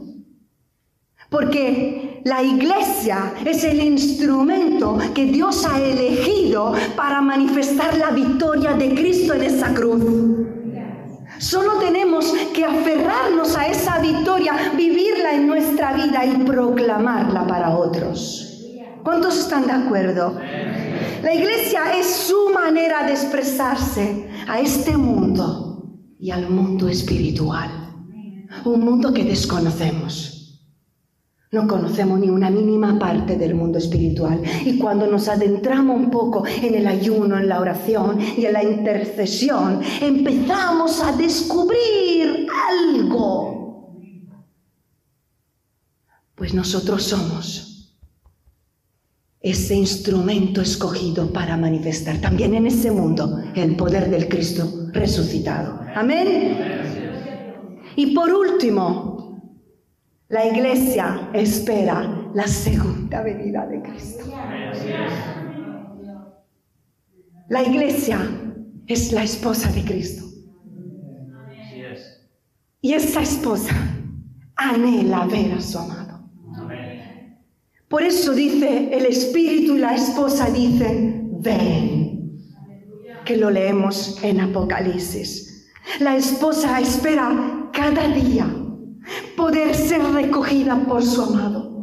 Porque 1.35 2.20
la 2.23 2.44
iglesia 2.44 3.35
es 3.44 3.64
el 3.64 3.83
instrumento 3.83 4.97
que 5.12 5.25
Dios 5.25 5.66
ha 5.66 5.81
elegido 5.81 6.75
para 6.94 7.20
manifestar 7.20 7.99
la 7.99 8.11
victoria 8.11 8.75
de 8.75 8.94
Cristo 8.94 9.35
en 9.35 9.42
esa 9.42 9.75
cruz. 9.75 10.05
Solo 11.38 11.81
tenemos 11.81 12.33
que 12.55 12.64
aferrarnos 12.64 13.57
a 13.57 13.66
esa 13.66 13.99
victoria, 13.99 14.75
vivirla 14.77 15.35
en 15.35 15.49
nuestra 15.49 15.92
vida 15.94 16.25
y 16.25 16.37
proclamarla 16.44 17.49
para 17.49 17.77
otros. 17.77 18.62
¿Cuántos 19.03 19.37
están 19.37 19.66
de 19.66 19.73
acuerdo? 19.73 20.38
La 21.20 21.35
iglesia 21.35 21.99
es 21.99 22.07
su 22.07 22.51
manera 22.55 23.05
de 23.09 23.11
expresarse 23.11 24.31
a 24.47 24.61
este 24.61 24.97
mundo 24.97 25.99
y 26.16 26.31
al 26.31 26.49
mundo 26.49 26.88
espiritual. 26.88 27.70
Un 28.64 28.85
mundo 28.85 29.12
que 29.12 29.25
desconocemos. 29.25 30.34
No 31.55 31.69
conocemos 31.69 32.19
ni 32.19 32.29
una 32.29 32.51
mínima 32.51 32.99
parte 32.99 33.37
del 33.37 33.55
mundo 33.55 33.79
espiritual. 33.79 34.43
Y 34.64 34.77
cuando 34.77 35.07
nos 35.07 35.29
adentramos 35.29 35.97
un 35.97 36.11
poco 36.11 36.45
en 36.45 36.75
el 36.75 36.85
ayuno, 36.85 37.38
en 37.38 37.49
la 37.49 37.61
oración 37.61 38.19
y 38.37 38.45
en 38.45 38.55
la 38.55 38.64
intercesión, 38.64 39.81
empezamos 40.01 41.01
a 41.01 41.12
descubrir 41.12 42.49
algo. 42.69 44.03
Pues 46.35 46.55
nosotros 46.55 47.05
somos 47.05 47.95
ese 49.40 49.77
instrumento 49.77 50.61
escogido 50.61 51.33
para 51.33 51.57
manifestar 51.57 52.21
también 52.21 52.55
en 52.55 52.67
ese 52.67 52.90
mundo 52.90 53.38
el 53.55 53.77
poder 53.77 54.11
del 54.11 54.29
Cristo 54.29 54.88
resucitado. 54.93 55.79
Amén. 55.95 56.59
Y 57.95 58.07
por 58.12 58.33
último, 58.33 59.13
la 60.29 60.47
iglesia 60.47 61.31
espera 61.35 62.31
la 62.35 62.47
segunda 62.47 63.23
venida 63.23 63.67
de 63.67 63.83
Cristo. 63.83 64.25
La 67.49 67.63
iglesia 67.63 68.19
es 68.87 69.13
la 69.13 69.23
esposa 69.23 69.71
de 69.73 69.85
Cristo. 69.85 70.25
Y 72.81 72.95
esa 72.95 73.21
esposa 73.23 73.75
anhela 74.57 75.27
ver 75.27 75.53
a 75.53 75.61
su 75.61 75.79
amado. 75.79 76.31
Por 77.89 78.03
eso 78.03 78.33
dice 78.33 78.91
el 78.93 79.07
espíritu 79.07 79.77
y 79.77 79.79
la 79.79 79.95
esposa 79.95 80.51
dicen, 80.51 81.39
ven, 81.41 82.41
que 83.25 83.37
lo 83.37 83.51
leemos 83.51 84.19
en 84.23 84.41
Apocalipsis. 84.41 85.71
La 86.01 86.17
esposa 86.17 86.81
espera 86.81 87.71
cada 87.73 88.09
día 88.09 88.63
poder 89.37 89.75
ser 89.75 90.03
recogida 90.03 90.77
por 90.85 91.03
su 91.03 91.23
amado. 91.23 91.74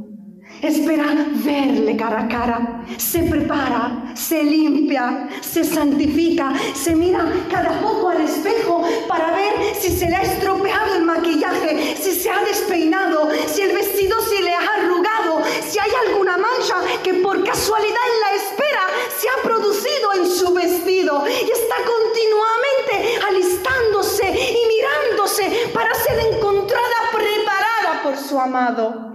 Espera 0.62 1.26
verle 1.44 1.98
cara 1.98 2.22
a 2.22 2.28
cara, 2.28 2.84
se 2.98 3.24
prepara, 3.24 4.14
se 4.14 4.44
limpia, 4.44 5.28
se 5.42 5.64
santifica, 5.64 6.54
se 6.76 6.96
mira 6.96 7.26
cada 7.50 7.82
poco 7.82 8.10
al 8.10 8.22
espejo 8.22 8.84
para 9.08 9.32
ver 9.32 9.74
si 9.74 9.90
se 9.90 10.08
le 10.08 10.16
ha 10.16 10.22
estropeado 10.22 10.98
el 10.98 11.04
maquillaje, 11.04 11.96
si 12.00 12.12
se 12.12 12.30
ha 12.30 12.44
despeinado, 12.44 13.30
si 13.48 13.62
el 13.62 13.76
vestido 13.76 14.22
se 14.22 14.44
le 14.44 14.54
ha 14.54 14.62
arrugado, 14.78 15.42
si 15.68 15.80
hay 15.80 15.92
alguna 16.08 16.38
mancha 16.38 16.76
que 17.02 17.16
por 17.16 17.44
casualidad 17.44 18.06
en 18.14 18.20
la 18.22 18.44
espera 18.44 18.86
se 19.18 19.28
ha 19.30 19.42
producido 19.44 20.14
en 20.16 20.28
su 20.28 20.54
vestido 20.54 21.24
y 21.28 21.50
está 21.50 21.76
continuamente 21.78 23.26
alistándose 23.28 24.30
y 24.30 24.68
mirándose 24.68 25.72
para 25.74 25.92
ser 25.96 26.20
encontrada 26.34 26.96
preparada 27.12 28.04
por 28.04 28.16
su 28.16 28.40
amado. 28.40 29.12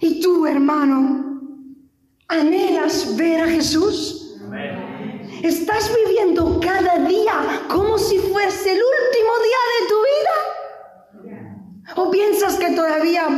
Y 0.00 0.20
tú, 0.20 0.46
hermano, 0.46 1.40
anhelas 2.28 3.16
ver 3.16 3.40
a 3.40 3.48
Jesús. 3.48 4.36
¿Estás 5.42 5.90
viviendo 6.04 6.60
cada 6.60 6.98
día 7.06 7.62
como 7.68 7.96
si 7.98 8.18
fuese 8.18 8.72
el 8.72 8.78
último 8.78 9.32
día 9.46 9.60
de 9.74 9.86
tu 9.88 9.94
vida? 10.12 10.36
¿O 11.96 12.10
piensas 12.10 12.56
que 12.56 12.70
todavía, 12.72 13.28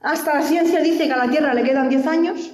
hasta 0.00 0.34
la 0.34 0.42
ciencia 0.42 0.80
dice 0.80 1.06
que 1.06 1.12
a 1.12 1.24
la 1.24 1.30
Tierra 1.30 1.54
le 1.54 1.62
quedan 1.62 1.88
10 1.88 2.06
años? 2.06 2.50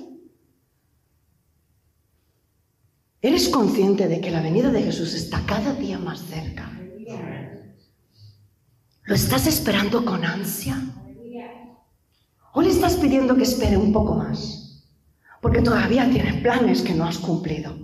¿Eres 3.23 3.49
consciente 3.49 4.09
de 4.09 4.21
que 4.21 4.31
la 4.31 4.41
venida 4.41 4.71
de 4.71 4.83
Jesús 4.83 5.15
está 5.15 5.45
cada 5.47 5.75
día 5.75 5.99
más 5.99 6.21
cerca? 6.21 6.71
¿Lo 9.05 9.15
estás 9.15 9.47
esperando 9.47 10.05
con 10.05 10.25
ansia? 10.25 10.77
¿O 12.53 12.63
le 12.63 12.71
estás 12.71 12.97
pidiendo 12.97 13.37
que 13.37 13.45
espere 13.45 13.77
un 13.77 13.93
poco 13.93 14.15
más? 14.15 14.85
Porque 15.41 15.63
todavía 15.63 16.11
tienes 16.11 16.43
planes 16.43 16.83
que 16.83 16.95
no 16.95 17.05
has 17.05 17.19
cumplido. 17.19 17.75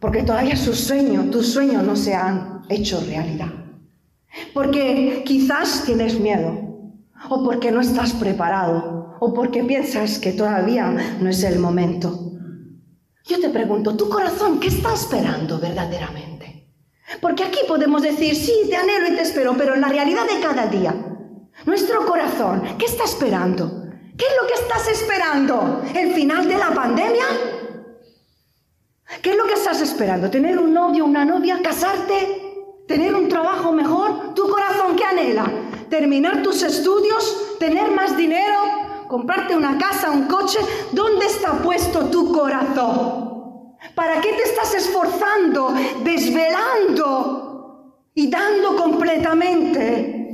Porque 0.00 0.22
todavía 0.22 0.56
sus 0.56 0.78
sueños, 0.78 1.30
tus 1.30 1.52
sueños 1.52 1.82
no 1.84 1.96
se 1.96 2.14
han 2.14 2.62
hecho 2.68 3.00
realidad. 3.00 3.52
Porque 4.52 5.22
quizás 5.24 5.84
tienes 5.86 6.18
miedo. 6.18 6.52
O 7.30 7.44
porque 7.44 7.70
no 7.70 7.80
estás 7.80 8.12
preparado. 8.12 9.16
O 9.20 9.32
porque 9.32 9.64
piensas 9.64 10.18
que 10.18 10.32
todavía 10.32 11.18
no 11.20 11.30
es 11.30 11.42
el 11.44 11.58
momento. 11.58 12.32
Yo 13.24 13.40
te 13.40 13.48
pregunto, 13.48 13.96
¿tu 13.96 14.08
corazón 14.08 14.60
qué 14.60 14.68
está 14.68 14.92
esperando 14.94 15.58
verdaderamente? 15.58 16.70
Porque 17.20 17.44
aquí 17.44 17.60
podemos 17.66 18.02
decir, 18.02 18.34
sí, 18.34 18.52
te 18.68 18.76
anhelo 18.76 19.08
y 19.08 19.16
te 19.16 19.22
espero, 19.22 19.54
pero 19.56 19.74
en 19.74 19.80
la 19.80 19.88
realidad 19.88 20.24
de 20.32 20.40
cada 20.40 20.66
día, 20.66 21.15
nuestro 21.66 22.06
corazón, 22.06 22.62
¿qué 22.78 22.86
está 22.86 23.04
esperando? 23.04 23.86
¿Qué 24.16 24.24
es 24.24 24.32
lo 24.40 24.46
que 24.46 24.54
estás 24.54 24.88
esperando? 24.88 25.82
¿El 25.94 26.14
final 26.14 26.48
de 26.48 26.56
la 26.56 26.70
pandemia? 26.70 27.24
¿Qué 29.20 29.32
es 29.32 29.36
lo 29.36 29.44
que 29.44 29.54
estás 29.54 29.82
esperando? 29.82 30.30
¿Tener 30.30 30.58
un 30.58 30.72
novio, 30.72 31.04
una 31.04 31.24
novia, 31.24 31.60
casarte? 31.62 32.42
¿Tener 32.86 33.14
un 33.14 33.28
trabajo 33.28 33.72
mejor? 33.72 34.34
¿Tu 34.34 34.48
corazón 34.48 34.96
qué 34.96 35.04
anhela? 35.04 35.44
¿Terminar 35.90 36.42
tus 36.42 36.62
estudios? 36.62 37.58
¿Tener 37.58 37.90
más 37.90 38.16
dinero? 38.16 38.58
¿Comprarte 39.08 39.54
una 39.54 39.76
casa, 39.76 40.10
un 40.10 40.26
coche? 40.26 40.58
¿Dónde 40.92 41.26
está 41.26 41.52
puesto 41.62 42.06
tu 42.06 42.32
corazón? 42.32 43.76
¿Para 43.94 44.20
qué 44.20 44.32
te 44.32 44.44
estás 44.44 44.74
esforzando, 44.74 45.74
desvelando 46.02 48.00
y 48.14 48.30
dando 48.30 48.76
completamente 48.76 50.25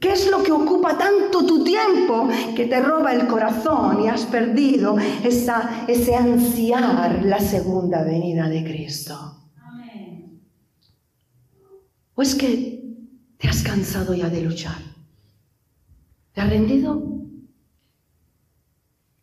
¿Qué 0.00 0.12
es 0.12 0.30
lo 0.30 0.42
que 0.42 0.50
ocupa 0.50 0.96
tanto 0.96 1.44
tu 1.44 1.62
tiempo 1.62 2.26
que 2.56 2.64
te 2.64 2.80
roba 2.80 3.12
el 3.12 3.26
corazón 3.26 4.02
y 4.02 4.08
has 4.08 4.24
perdido 4.24 4.96
esa, 4.98 5.84
ese 5.86 6.16
ansiar 6.16 7.22
la 7.22 7.38
segunda 7.38 8.02
venida 8.02 8.48
de 8.48 8.64
Cristo? 8.64 9.36
¿O 12.14 12.22
es 12.22 12.34
que 12.34 12.82
te 13.36 13.48
has 13.48 13.62
cansado 13.62 14.14
ya 14.14 14.30
de 14.30 14.40
luchar? 14.40 14.80
¿Te 16.32 16.40
has 16.40 16.48
rendido? 16.48 17.02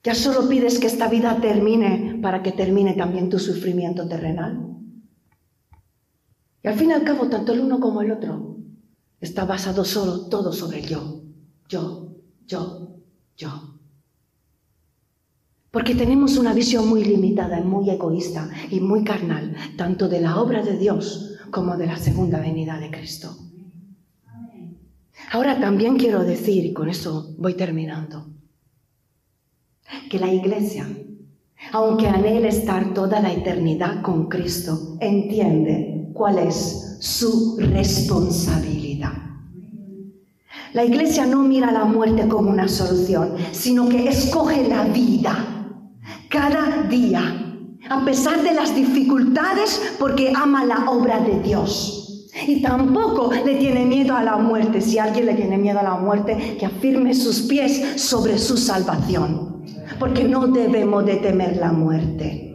¿Ya 0.04 0.13
solo 0.13 0.48
pides 0.48 0.78
que 0.78 0.88
esta 0.88 1.08
vida 1.08 1.42
termine 1.42 2.20
para 2.22 2.44
que 2.44 2.52
termine 2.52 2.94
también 2.94 3.30
tu 3.30 3.40
sufrimiento 3.40 4.08
terrenal? 4.08 4.78
Y 6.63 6.68
al 6.68 6.76
fin 6.76 6.92
y 6.92 6.94
al 6.94 7.04
cabo, 7.04 7.28
tanto 7.30 7.54
el 7.54 7.62
uno 7.62 7.80
como 7.80 8.04
el 8.04 8.12
otro 8.12 8.57
Está 9.19 9.45
basado 9.45 9.84
solo 9.84 10.27
todo 10.27 10.53
sobre 10.53 10.82
yo, 10.84 11.23
yo, 11.67 12.15
yo, 12.45 12.97
yo. 13.36 13.77
Porque 15.71 15.95
tenemos 15.95 16.38
una 16.38 16.53
visión 16.53 16.88
muy 16.88 17.03
limitada, 17.03 17.62
muy 17.62 17.89
egoísta 17.89 18.49
y 18.69 18.80
muy 18.80 19.03
carnal, 19.03 19.56
tanto 19.75 20.08
de 20.08 20.21
la 20.21 20.39
obra 20.39 20.63
de 20.63 20.77
Dios 20.77 21.36
como 21.51 21.77
de 21.77 21.88
la 21.88 21.97
segunda 21.97 22.39
venida 22.39 22.80
de 22.80 22.91
Cristo. 22.91 23.36
Ahora 25.32 25.60
también 25.60 25.97
quiero 25.97 26.23
decir, 26.23 26.65
y 26.65 26.73
con 26.73 26.89
eso 26.89 27.36
voy 27.38 27.56
terminando, 27.56 28.27
que 30.10 30.19
la 30.19 30.32
iglesia, 30.32 30.88
aunque 31.71 32.08
anhele 32.08 32.47
estar 32.47 32.93
toda 32.93 33.19
la 33.19 33.34
eternidad 33.34 34.01
con 34.01 34.30
Cristo, 34.30 34.97
entiende 35.01 36.10
cuál 36.13 36.39
es 36.39 36.87
su 36.99 37.57
responsabilidad. 37.60 39.13
La 40.73 40.83
iglesia 40.83 41.25
no 41.25 41.41
mira 41.43 41.71
la 41.71 41.86
muerte 41.86 42.27
como 42.27 42.49
una 42.49 42.67
solución, 42.67 43.36
sino 43.51 43.88
que 43.89 44.10
escoge 44.10 44.67
la 44.67 44.83
vida 44.83 45.57
cada 46.29 46.83
día, 46.83 47.55
a 47.89 48.05
pesar 48.05 48.43
de 48.43 48.53
las 48.53 48.75
dificultades, 48.75 49.95
porque 49.97 50.33
ama 50.36 50.65
la 50.65 50.89
obra 50.89 51.19
de 51.19 51.39
Dios. 51.39 52.27
Y 52.45 52.62
tampoco 52.62 53.31
le 53.33 53.55
tiene 53.55 53.86
miedo 53.86 54.15
a 54.15 54.23
la 54.23 54.38
muerte. 54.38 54.81
Si 54.81 54.99
alguien 54.99 55.25
le 55.25 55.33
tiene 55.33 55.57
miedo 55.57 55.79
a 55.79 55.83
la 55.83 55.95
muerte, 55.95 56.57
que 56.60 56.65
afirme 56.65 57.13
sus 57.15 57.41
pies 57.43 57.99
sobre 58.01 58.38
su 58.38 58.57
salvación. 58.57 59.63
Porque 59.99 60.25
no 60.25 60.47
debemos 60.47 61.05
de 61.05 61.15
temer 61.15 61.57
la 61.57 61.71
muerte. 61.71 62.47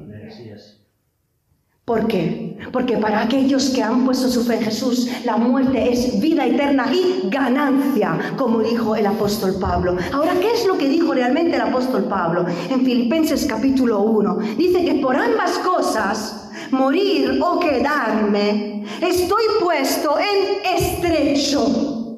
¿Por 1.85 2.07
qué? 2.07 2.52
Porque 2.71 2.97
para 2.97 3.23
aquellos 3.23 3.71
que 3.71 3.83
han 3.83 4.05
puesto 4.05 4.29
su 4.29 4.45
fe 4.45 4.57
en 4.57 4.63
Jesús, 4.63 5.09
la 5.25 5.37
muerte 5.37 5.93
es 5.93 6.21
vida 6.21 6.47
eterna 6.47 6.87
y 6.93 7.29
ganancia, 7.29 8.35
como 8.37 8.61
dijo 8.61 8.95
el 8.95 9.07
apóstol 9.07 9.57
Pablo. 9.61 9.97
Ahora, 10.13 10.35
¿qué 10.41 10.53
es 10.53 10.67
lo 10.67 10.79
que 10.79 10.89
dijo 10.89 11.13
realmente 11.13 11.57
el 11.57 11.63
apóstol 11.63 12.05
Pablo? 12.05 12.47
En 12.71 12.85
Filipenses 12.85 13.47
capítulo 13.47 14.01
1, 14.03 14.37
dice 14.57 14.85
que 14.85 14.95
por 14.95 15.17
ambas 15.17 15.59
cosas, 15.59 16.51
morir 16.71 17.41
o 17.43 17.59
quedarme, 17.59 18.85
estoy 19.01 19.45
puesto 19.61 20.17
en 20.19 20.77
estrecho. 20.77 22.09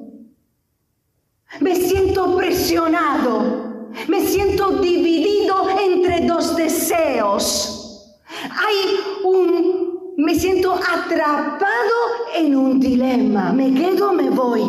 Me 1.60 1.74
siento 1.76 2.36
presionado, 2.36 3.90
me 4.08 4.20
siento 4.20 4.80
dividido 4.80 5.68
entre 5.78 6.26
dos 6.26 6.56
deseos 6.56 7.80
hay 8.50 9.00
un, 9.24 9.53
me 10.16 10.34
siento 10.34 10.74
atrapado 10.74 11.94
en 12.36 12.54
un 12.54 12.80
dilema. 12.80 13.52
¿Me 13.52 13.72
quedo 13.72 14.10
o 14.10 14.12
me 14.12 14.30
voy? 14.30 14.62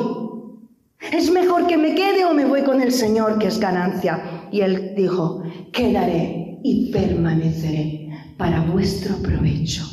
Es 1.11 1.29
mejor 1.31 1.67
que 1.67 1.77
me 1.77 1.93
quede 1.93 2.25
o 2.25 2.33
me 2.33 2.45
voy 2.45 2.63
con 2.63 2.81
el 2.81 2.91
Señor, 2.91 3.37
que 3.37 3.47
es 3.47 3.59
ganancia. 3.59 4.47
Y 4.51 4.61
él 4.61 4.93
dijo, 4.95 5.43
quedaré 5.71 6.59
y 6.63 6.91
permaneceré 6.91 8.09
para 8.37 8.61
vuestro 8.61 9.17
provecho. 9.17 9.83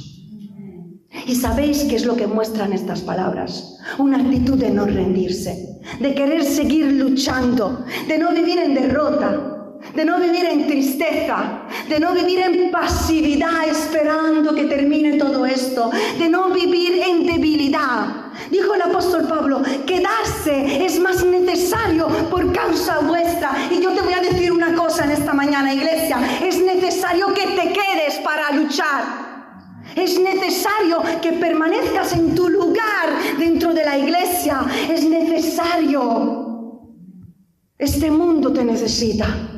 Y 1.27 1.35
sabéis 1.35 1.85
qué 1.85 1.97
es 1.97 2.07
lo 2.07 2.17
que 2.17 2.27
muestran 2.27 2.73
estas 2.73 3.03
palabras. 3.03 3.79
Una 3.99 4.19
actitud 4.19 4.59
de 4.59 4.71
no 4.71 4.87
rendirse, 4.87 5.81
de 6.01 6.15
querer 6.15 6.43
seguir 6.43 6.87
luchando, 6.93 7.85
de 8.09 8.19
no 8.19 8.33
vivir 8.33 8.59
en 8.59 8.75
derrota, 8.75 9.52
de 9.95 10.05
no 10.05 10.19
vivir 10.19 10.45
en 10.47 10.67
tristeza, 10.67 11.63
de 11.89 12.01
no 12.01 12.15
vivir 12.15 12.39
en 12.41 12.71
pasividad 12.71 13.69
esperando 13.69 14.55
que 14.55 14.65
termine 14.65 15.19
todo 15.19 15.45
esto, 15.45 15.91
de 16.19 16.29
no 16.29 16.51
vivir 16.51 17.03
en 17.07 17.27
debilidad. 17.27 18.33
Dijo 18.51 18.75
el 18.75 18.83
apóstol 18.83 19.27
Pablo, 19.29 19.63
quedarse 19.87 20.85
es 20.85 20.99
más 20.99 21.25
necesario 21.25 22.09
por 22.31 22.53
causa 22.53 23.01
vuestra. 23.01 23.53
Y 23.71 23.83
yo 23.83 23.93
te 23.93 24.01
voy 24.01 24.15
a 24.15 24.21
decir 24.21 24.53
una 24.53 24.75
cosa 24.75 25.05
en 25.05 25.11
esta 25.11 25.35
mañana, 25.35 25.75
iglesia, 25.75 26.19
es 26.43 26.63
necesario 26.63 27.35
que 27.35 27.47
te 27.49 27.73
quedes 27.73 28.19
para 28.25 28.53
luchar. 28.53 29.33
Es 29.95 30.19
necesario 30.19 31.03
que 31.21 31.33
permanezcas 31.33 32.15
en 32.15 32.35
tu 32.35 32.49
lugar 32.49 33.11
dentro 33.39 33.75
de 33.75 33.85
la 33.85 33.99
iglesia. 33.99 34.65
Es 34.91 35.05
necesario. 35.05 36.49
Este 37.77 38.11
mundo 38.11 38.53
te 38.53 38.65
necesita. 38.65 39.52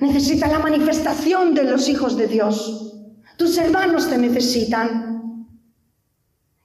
Necesita 0.00 0.48
la 0.48 0.58
manifestación 0.58 1.54
de 1.54 1.64
los 1.64 1.88
hijos 1.88 2.16
de 2.16 2.26
Dios. 2.26 2.94
Tus 3.36 3.56
hermanos 3.58 4.08
te 4.08 4.18
necesitan. 4.18 5.46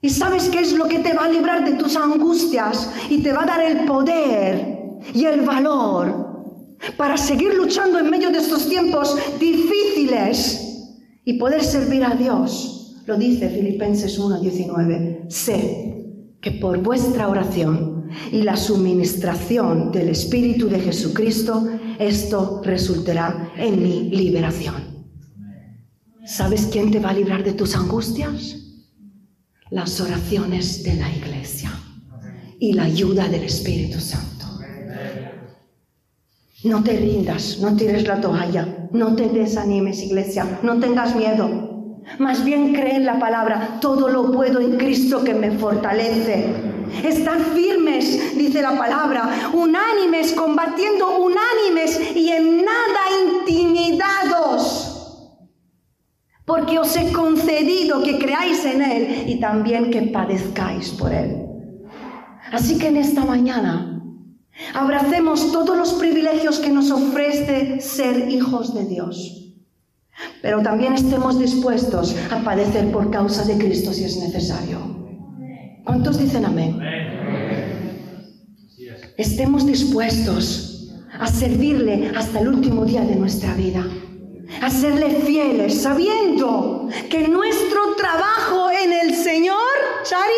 ¿Y 0.02 0.10
sabes 0.10 0.50
qué 0.50 0.60
es 0.60 0.74
lo 0.74 0.88
que 0.88 1.00
te 1.00 1.14
va 1.14 1.26
a 1.26 1.30
librar 1.30 1.64
de 1.64 1.78
tus 1.78 1.96
angustias 1.96 2.90
y 3.10 3.24
te 3.24 3.32
va 3.32 3.44
a 3.44 3.46
dar 3.46 3.62
el 3.62 3.86
poder 3.86 5.00
y 5.14 5.26
el 5.26 5.42
valor 5.42 6.78
para 6.98 7.16
seguir 7.16 7.54
luchando 7.54 8.00
en 8.00 8.10
medio 8.10 8.30
de 8.30 8.40
estos 8.40 8.68
tiempos 8.68 9.16
difíciles 9.40 10.92
y 11.24 11.34
poder 11.40 11.64
servir 11.64 12.04
a 12.04 12.16
Dios? 12.16 13.02
Lo 13.06 13.18
dice 13.18 13.50
Filipenses 13.50 14.20
1:19. 14.20 15.26
Sé 15.30 15.94
que 16.42 16.52
por 16.52 16.80
vuestra 16.80 17.30
oración 17.30 18.10
y 18.32 18.42
la 18.42 18.58
suministración 18.58 19.92
del 19.92 20.10
Espíritu 20.10 20.68
de 20.68 20.80
Jesucristo, 20.80 21.68
esto 22.08 22.62
resultará 22.64 23.52
en 23.58 23.82
mi 23.82 24.10
liberación. 24.10 24.94
¿Sabes 26.26 26.70
quién 26.72 26.92
te 26.92 27.00
va 27.00 27.10
a 27.10 27.14
librar 27.14 27.44
de 27.44 27.54
tus 27.54 27.76
angustias? 27.76 28.58
Las 29.70 30.00
oraciones 30.00 30.84
de 30.84 30.96
la 30.96 31.12
iglesia 31.12 31.72
y 32.60 32.74
la 32.74 32.84
ayuda 32.84 33.28
del 33.28 33.44
Espíritu 33.44 34.00
Santo. 34.00 34.46
No 36.64 36.82
te 36.82 36.96
rindas, 36.96 37.60
no 37.60 37.76
tires 37.76 38.08
la 38.08 38.22
toalla, 38.22 38.88
no 38.94 39.16
te 39.16 39.28
desanimes, 39.28 40.02
iglesia, 40.02 40.60
no 40.64 40.80
tengas 40.80 41.14
miedo. 41.16 42.00
Más 42.20 42.46
bien 42.46 42.74
cree 42.74 42.96
en 42.96 43.06
la 43.06 43.20
palabra, 43.20 43.80
todo 43.82 44.08
lo 44.08 44.32
puedo 44.32 44.62
en 44.62 44.78
Cristo 44.78 45.24
que 45.24 45.34
me 45.34 45.52
fortalece. 45.52 46.73
Estar 47.04 47.40
firmes, 47.54 48.38
dice 48.38 48.62
la 48.62 48.78
palabra, 48.78 49.50
unánimes, 49.54 50.34
combatiendo 50.34 51.18
unánimes 51.18 52.16
y 52.16 52.30
en 52.30 52.58
nada 52.58 53.02
intimidados. 53.40 54.90
Porque 56.46 56.78
os 56.78 56.96
he 56.96 57.12
concedido 57.12 58.04
que 58.04 58.20
creáis 58.20 58.66
en 58.66 58.82
Él 58.82 59.30
y 59.30 59.40
también 59.40 59.90
que 59.90 60.02
padezcáis 60.04 60.90
por 60.92 61.14
Él. 61.14 61.48
Así 62.52 62.78
que 62.78 62.88
en 62.88 62.98
esta 62.98 63.26
mañana 63.26 64.02
abracemos 64.74 65.52
todos 65.52 65.78
los 65.78 65.94
privilegios 65.94 66.60
que 66.60 66.70
nos 66.70 66.92
ofrece 66.92 67.80
ser 67.82 68.30
hijos 68.30 68.76
de 68.76 68.86
Dios 68.86 69.40
pero 70.42 70.62
también 70.62 70.94
estemos 70.94 71.40
dispuestos 71.40 72.16
a 72.32 72.44
padecer 72.44 72.92
por 72.92 73.10
causa 73.10 73.44
de 73.44 73.58
Cristo 73.58 73.94
si 73.94 74.04
es 74.04 74.18
necesario. 74.18 75.03
¿Cuántos 75.84 76.18
dicen 76.18 76.46
amén? 76.46 76.80
Estemos 79.18 79.66
dispuestos 79.66 80.90
a 81.20 81.28
servirle 81.28 82.12
hasta 82.16 82.40
el 82.40 82.48
último 82.48 82.86
día 82.86 83.02
de 83.02 83.16
nuestra 83.16 83.54
vida, 83.54 83.86
a 84.62 84.70
serle 84.70 85.10
fieles, 85.22 85.82
sabiendo 85.82 86.90
que 87.10 87.28
nuestro 87.28 87.96
trabajo 87.96 88.70
en 88.72 88.94
el 88.94 89.16
Señor, 89.16 89.58
Chari, 90.04 90.34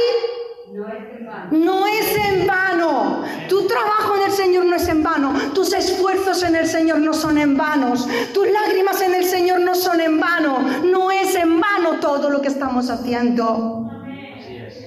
no 1.51 1.87
es 1.87 2.17
en 2.29 2.47
vano. 2.47 3.23
Tu 3.47 3.65
trabajo 3.67 4.15
en 4.17 4.23
el 4.23 4.31
Señor 4.31 4.65
no 4.65 4.75
es 4.75 4.87
en 4.87 5.03
vano. 5.03 5.33
Tus 5.53 5.73
esfuerzos 5.73 6.43
en 6.43 6.55
el 6.55 6.67
Señor 6.67 6.99
no 6.99 7.13
son 7.13 7.37
en 7.37 7.55
vanos. 7.55 8.07
Tus 8.33 8.47
lágrimas 8.49 9.01
en 9.01 9.15
el 9.15 9.25
Señor 9.25 9.61
no 9.61 9.75
son 9.75 10.01
en 10.01 10.19
vano. 10.19 10.59
No 10.83 11.11
es 11.11 11.35
en 11.35 11.61
vano 11.61 11.99
todo 12.01 12.29
lo 12.29 12.41
que 12.41 12.49
estamos 12.49 12.89
haciendo. 12.89 13.84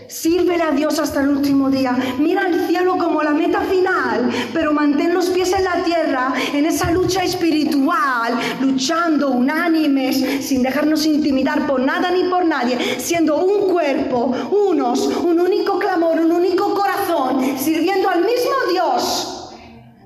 Sírvele 0.09 0.63
a 0.63 0.71
Dios 0.71 0.99
hasta 0.99 1.21
el 1.21 1.29
último 1.29 1.69
día. 1.69 1.95
Mira 2.19 2.47
al 2.47 2.67
cielo 2.67 2.97
como 2.97 3.23
la 3.23 3.33
meta 3.33 3.61
final, 3.61 4.31
pero 4.55 4.73
mantén 4.73 5.13
los 5.13 5.29
pies 5.29 5.53
en 5.53 5.65
la 5.65 5.85
tierra, 5.85 6.33
en 6.55 6.65
esa 6.65 6.91
lucha 6.91 7.23
espiritual, 7.23 8.33
luchando 8.59 9.31
unánimes, 9.31 10.47
sin 10.47 10.63
dejarnos 10.63 11.05
intimidar 11.05 11.67
por 11.67 11.81
nada 11.81 12.11
ni 12.11 12.25
por 12.25 12.47
nadie, 12.47 12.99
siendo 12.99 13.45
un 13.45 13.71
cuerpo, 13.71 14.33
unos, 14.51 15.07
un 15.09 15.41
único 15.41 15.79
clamor, 15.79 16.19
un 16.19 16.33
único 16.33 16.73
corazón, 16.73 17.59
sirviendo 17.59 18.09
al 18.09 18.21
mismo 18.21 18.73
Dios. 18.73 19.55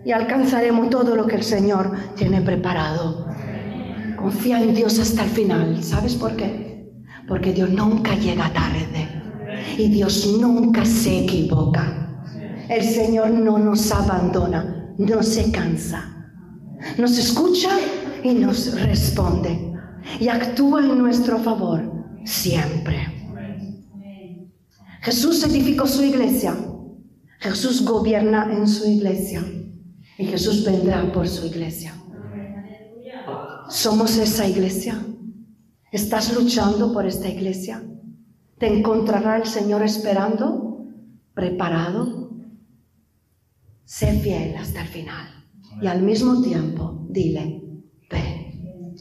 Y 0.05 0.11
alcanzaremos 0.11 0.91
todo 0.91 1.15
lo 1.15 1.29
que 1.29 1.37
el 1.37 1.45
Señor 1.45 1.93
tiene 2.17 2.41
preparado. 2.41 3.29
Confía 4.17 4.61
en 4.61 4.75
Dios 4.75 4.99
hasta 4.99 5.23
el 5.23 5.31
final. 5.31 5.85
¿Sabes 5.85 6.17
por 6.17 6.35
qué? 6.35 6.91
Porque 7.29 7.53
Dios 7.53 7.71
nunca 7.71 8.17
llega 8.17 8.53
tarde 8.53 9.22
y 9.77 9.89
Dios 9.89 10.27
nunca 10.41 10.85
se 10.85 11.25
equivoca. 11.25 12.25
El 12.69 12.83
Señor 12.83 13.31
no 13.31 13.59
nos 13.59 13.91
abandona, 13.93 14.95
no 14.99 15.23
se 15.23 15.51
cansa. 15.51 16.31
Nos 16.99 17.19
escucha 17.19 17.71
y 18.23 18.35
nos 18.35 18.81
responde 18.81 19.73
y 20.21 20.29
actúa 20.29 20.81
en 20.81 20.99
nuestro 20.99 21.39
favor 21.39 21.83
siempre. 22.25 22.99
Jesús 25.03 25.43
edificó 25.45 25.87
su 25.87 26.03
iglesia. 26.05 26.57
Jesús 27.41 27.85
gobierna 27.85 28.49
en 28.53 28.69
su 28.69 28.89
iglesia. 28.89 29.45
Y 30.17 30.27
Jesús 30.27 30.65
vendrá 30.65 31.11
por 31.13 31.27
su 31.27 31.47
iglesia. 31.47 31.93
¿Somos 33.69 34.17
esa 34.17 34.47
iglesia? 34.47 35.05
¿Estás 35.91 36.33
luchando 36.35 36.93
por 36.93 37.07
esta 37.07 37.29
iglesia? 37.29 37.83
Te 38.63 38.69
encontrará 38.69 39.39
el 39.39 39.47
Señor 39.47 39.83
esperando, 39.83 40.87
preparado. 41.35 42.31
Sé 43.85 44.21
fiel 44.21 44.57
hasta 44.57 44.83
el 44.83 44.87
final. 44.87 45.27
Y 45.81 45.89
al 45.89 46.01
mismo 46.01 46.41
tiempo, 46.41 47.05
dile, 47.09 47.61
ven. 48.09 48.93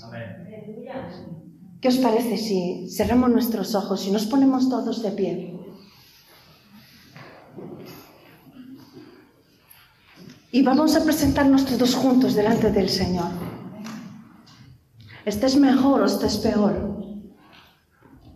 ¿Qué 1.80 1.88
os 1.90 1.98
parece 1.98 2.38
si 2.38 2.90
cerramos 2.90 3.30
nuestros 3.30 3.76
ojos 3.76 4.08
y 4.08 4.10
nos 4.10 4.26
ponemos 4.26 4.68
todos 4.68 5.04
de 5.04 5.12
pie? 5.12 5.56
Y 10.52 10.64
vamos 10.64 10.96
a 10.96 11.04
presentarnos 11.04 11.68
todos 11.68 11.94
juntos 11.94 12.34
delante 12.34 12.72
del 12.72 12.90
Señor. 12.90 13.30
Estés 15.24 15.56
mejor 15.56 16.02
o 16.02 16.06
estés 16.06 16.38
peor. 16.38 16.98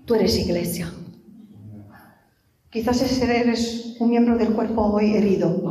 Tú 0.06 0.14
eres 0.14 0.38
iglesia. 0.38 0.94
Quizás 2.76 3.22
eres 3.22 3.96
un 4.02 4.10
miembro 4.10 4.38
del 4.38 4.50
cuerpo 4.50 4.82
hoy 4.82 5.16
herido. 5.16 5.64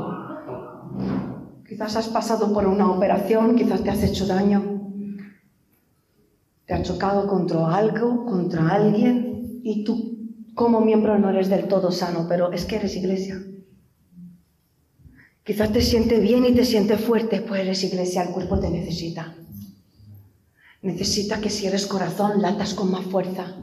Quizás 1.69 1.97
has 1.97 2.09
pasado 2.09 2.51
por 2.55 2.67
una 2.67 2.91
operación, 2.91 3.57
quizás 3.57 3.83
te 3.85 3.91
has 3.91 4.03
hecho 4.03 4.27
daño. 4.27 4.91
Te 6.65 6.73
has 6.73 6.83
chocado 6.83 7.27
contra 7.27 7.77
algo, 7.77 8.25
contra 8.25 8.71
alguien, 8.71 9.61
y 9.63 9.85
tú 9.85 10.17
como 10.55 10.81
miembro 10.81 11.19
no 11.19 11.29
eres 11.29 11.51
del 11.51 11.69
todo 11.69 11.91
sano, 11.91 12.25
pero 12.27 12.53
es 12.53 12.65
que 12.65 12.77
eres 12.77 12.97
iglesia. 12.97 13.39
Quizás 15.43 15.75
te 15.75 15.83
sientes 15.83 16.23
bien 16.23 16.47
y 16.47 16.55
te 16.55 16.65
sientes 16.65 17.03
fuerte, 17.03 17.43
pues 17.43 17.61
eres 17.61 17.85
iglesia, 17.85 18.23
el 18.23 18.31
cuerpo 18.31 18.59
te 18.59 18.71
necesita. 18.71 19.37
Necesita 20.81 21.39
que 21.39 21.51
si 21.51 21.67
eres 21.67 21.87
corazón 21.87 22.41
latas 22.41 22.73
con 22.73 22.91
más 22.91 23.05
fuerza, 23.05 23.59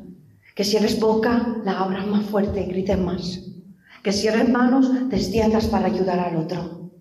que 0.55 0.63
si 0.63 0.77
eres 0.77 0.99
boca 0.99 1.57
la 1.63 1.79
abras 1.79 2.07
más 2.07 2.25
fuerte 2.25 2.61
y 2.61 2.65
grites 2.65 2.99
más, 2.99 3.41
que 4.03 4.11
si 4.11 4.27
eres 4.27 4.49
manos 4.49 4.91
te 5.09 5.15
extiendas 5.15 5.67
para 5.67 5.87
ayudar 5.87 6.19
al 6.19 6.37
otro. 6.37 6.91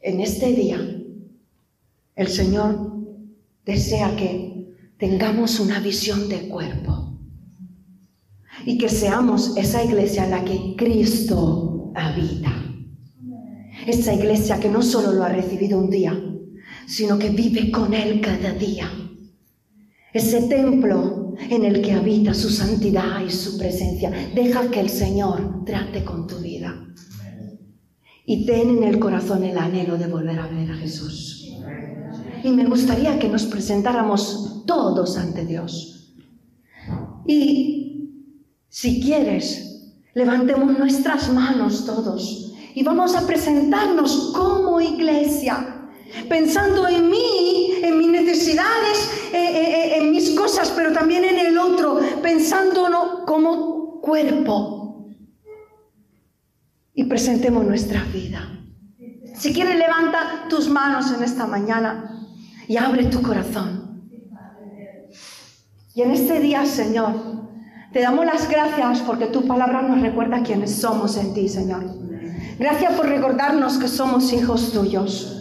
En 0.00 0.20
este 0.20 0.52
día 0.52 0.80
el 2.16 2.28
Señor 2.28 2.92
desea 3.64 4.14
que 4.16 4.74
tengamos 4.98 5.58
una 5.60 5.80
visión 5.80 6.28
de 6.28 6.48
cuerpo 6.48 7.18
y 8.64 8.78
que 8.78 8.88
seamos 8.88 9.56
esa 9.56 9.82
iglesia 9.82 10.24
en 10.24 10.30
la 10.30 10.44
que 10.44 10.74
Cristo 10.76 11.92
habita. 11.94 12.52
Esa 13.86 14.14
iglesia 14.14 14.60
que 14.60 14.70
no 14.70 14.82
solo 14.82 15.12
lo 15.12 15.24
ha 15.24 15.28
recibido 15.28 15.78
un 15.78 15.90
día, 15.90 16.18
sino 16.86 17.18
que 17.18 17.30
vive 17.30 17.70
con 17.70 17.92
Él 17.92 18.20
cada 18.20 18.52
día. 18.52 18.90
Ese 20.14 20.42
templo 20.42 21.34
en 21.50 21.64
el 21.64 21.82
que 21.82 21.92
habita 21.92 22.32
su 22.32 22.48
santidad 22.48 23.20
y 23.26 23.30
su 23.30 23.58
presencia. 23.58 24.12
Deja 24.34 24.70
que 24.70 24.80
el 24.80 24.88
Señor 24.88 25.64
trate 25.64 26.04
con 26.04 26.28
tu 26.28 26.38
vida. 26.38 26.72
Y 28.24 28.46
ten 28.46 28.78
en 28.78 28.84
el 28.84 28.98
corazón 28.98 29.42
el 29.42 29.58
anhelo 29.58 29.98
de 29.98 30.06
volver 30.06 30.38
a 30.38 30.46
ver 30.46 30.70
a 30.70 30.76
Jesús. 30.76 31.52
Y 32.44 32.50
me 32.50 32.64
gustaría 32.64 33.18
que 33.18 33.28
nos 33.28 33.44
presentáramos 33.46 34.64
todos 34.66 35.18
ante 35.18 35.44
Dios. 35.44 36.14
Y 37.26 38.10
si 38.68 39.00
quieres, 39.00 39.94
levantemos 40.14 40.78
nuestras 40.78 41.32
manos 41.32 41.84
todos 41.84 42.52
y 42.74 42.82
vamos 42.82 43.14
a 43.14 43.26
presentarnos 43.26 44.32
como 44.34 44.80
iglesia, 44.80 45.73
pensando 46.28 46.88
en 46.88 47.10
mí, 47.10 47.72
en 47.82 47.98
mis 47.98 48.08
necesidades, 48.08 49.30
eh, 49.32 49.36
eh, 49.36 49.62
eh, 49.62 49.98
en 49.98 50.10
mis 50.10 50.30
cosas, 50.30 50.72
pero 50.74 50.92
también 50.92 51.24
en 51.24 51.38
el 51.38 51.58
otro, 51.58 52.00
pensándolo 52.22 53.24
como 53.26 54.00
cuerpo. 54.00 55.08
Y 56.94 57.04
presentemos 57.04 57.64
nuestra 57.64 58.04
vida. 58.04 58.48
Si 59.34 59.52
quieres, 59.52 59.76
levanta 59.76 60.46
tus 60.48 60.68
manos 60.68 61.12
en 61.12 61.24
esta 61.24 61.46
mañana 61.46 62.24
y 62.68 62.76
abre 62.76 63.06
tu 63.06 63.20
corazón. 63.20 64.08
Y 65.94 66.02
en 66.02 66.12
este 66.12 66.40
día, 66.40 66.64
Señor, 66.66 67.14
te 67.92 68.00
damos 68.00 68.24
las 68.24 68.48
gracias 68.48 69.00
porque 69.00 69.26
tu 69.26 69.46
palabra 69.46 69.82
nos 69.82 70.00
recuerda 70.00 70.42
quiénes 70.42 70.76
somos 70.76 71.16
en 71.16 71.34
ti, 71.34 71.48
Señor. 71.48 71.84
Gracias 72.58 72.92
por 72.94 73.06
recordarnos 73.06 73.78
que 73.78 73.88
somos 73.88 74.32
hijos 74.32 74.72
tuyos 74.72 75.33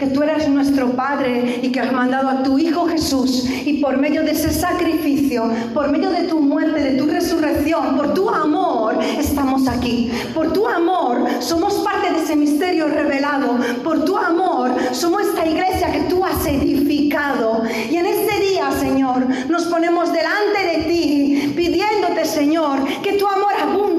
que 0.00 0.06
tú 0.06 0.22
eres 0.22 0.48
nuestro 0.48 0.92
Padre 0.92 1.60
y 1.62 1.70
que 1.70 1.78
has 1.78 1.92
mandado 1.92 2.30
a 2.30 2.42
tu 2.42 2.58
Hijo 2.58 2.88
Jesús 2.88 3.46
y 3.66 3.82
por 3.82 3.98
medio 3.98 4.22
de 4.22 4.30
ese 4.30 4.50
sacrificio, 4.50 5.44
por 5.74 5.90
medio 5.90 6.08
de 6.08 6.22
tu 6.22 6.40
muerte, 6.40 6.80
de 6.82 6.98
tu 6.98 7.06
resurrección, 7.06 7.98
por 7.98 8.14
tu 8.14 8.30
amor, 8.30 8.98
estamos 9.18 9.68
aquí. 9.68 10.10
Por 10.34 10.54
tu 10.54 10.66
amor 10.66 11.28
somos 11.40 11.74
parte 11.80 12.12
de 12.12 12.22
ese 12.22 12.34
misterio 12.34 12.88
revelado. 12.88 13.58
Por 13.84 14.06
tu 14.06 14.16
amor 14.16 14.74
somos 14.92 15.22
esta 15.22 15.46
iglesia 15.46 15.92
que 15.92 16.00
tú 16.08 16.24
has 16.24 16.46
edificado. 16.46 17.62
Y 17.90 17.96
en 17.96 18.06
este 18.06 18.40
día, 18.40 18.70
Señor, 18.72 19.26
nos 19.50 19.64
ponemos 19.64 20.10
delante 20.14 20.78
de 20.78 20.84
ti 20.84 21.52
pidiéndote, 21.54 22.24
Señor, 22.24 22.78
que 23.02 23.14
tu 23.14 23.26
amor 23.26 23.49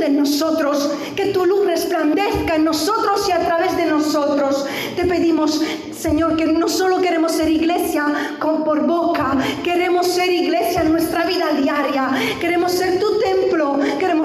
en 0.08 0.18
nosotros, 0.18 0.92
que 1.16 1.28
tu 1.28 1.46
luz 1.46 1.66
resplandezca 1.66 2.56
en 2.56 2.66
nosotros 2.66 3.28
y 3.28 3.32
a 3.32 3.40
través 3.40 3.76
de 3.78 3.86
nosotros. 3.86 4.66
Te 4.96 5.06
pedimos 5.06 5.62
Señor, 6.02 6.36
que 6.36 6.48
no 6.48 6.68
solo 6.68 7.00
queremos 7.00 7.34
ser 7.34 7.48
iglesia 7.48 8.36
con 8.40 8.64
por 8.64 8.88
boca, 8.88 9.38
queremos 9.64 10.08
ser 10.08 10.32
iglesia 10.32 10.82
en 10.82 10.92
nuestra 10.92 11.26
vida 11.26 11.52
diaria, 11.62 12.10
queremos 12.40 12.72
ser 12.72 13.00
tu 13.00 13.20
templo, 13.20 13.78
queremos 14.00 14.21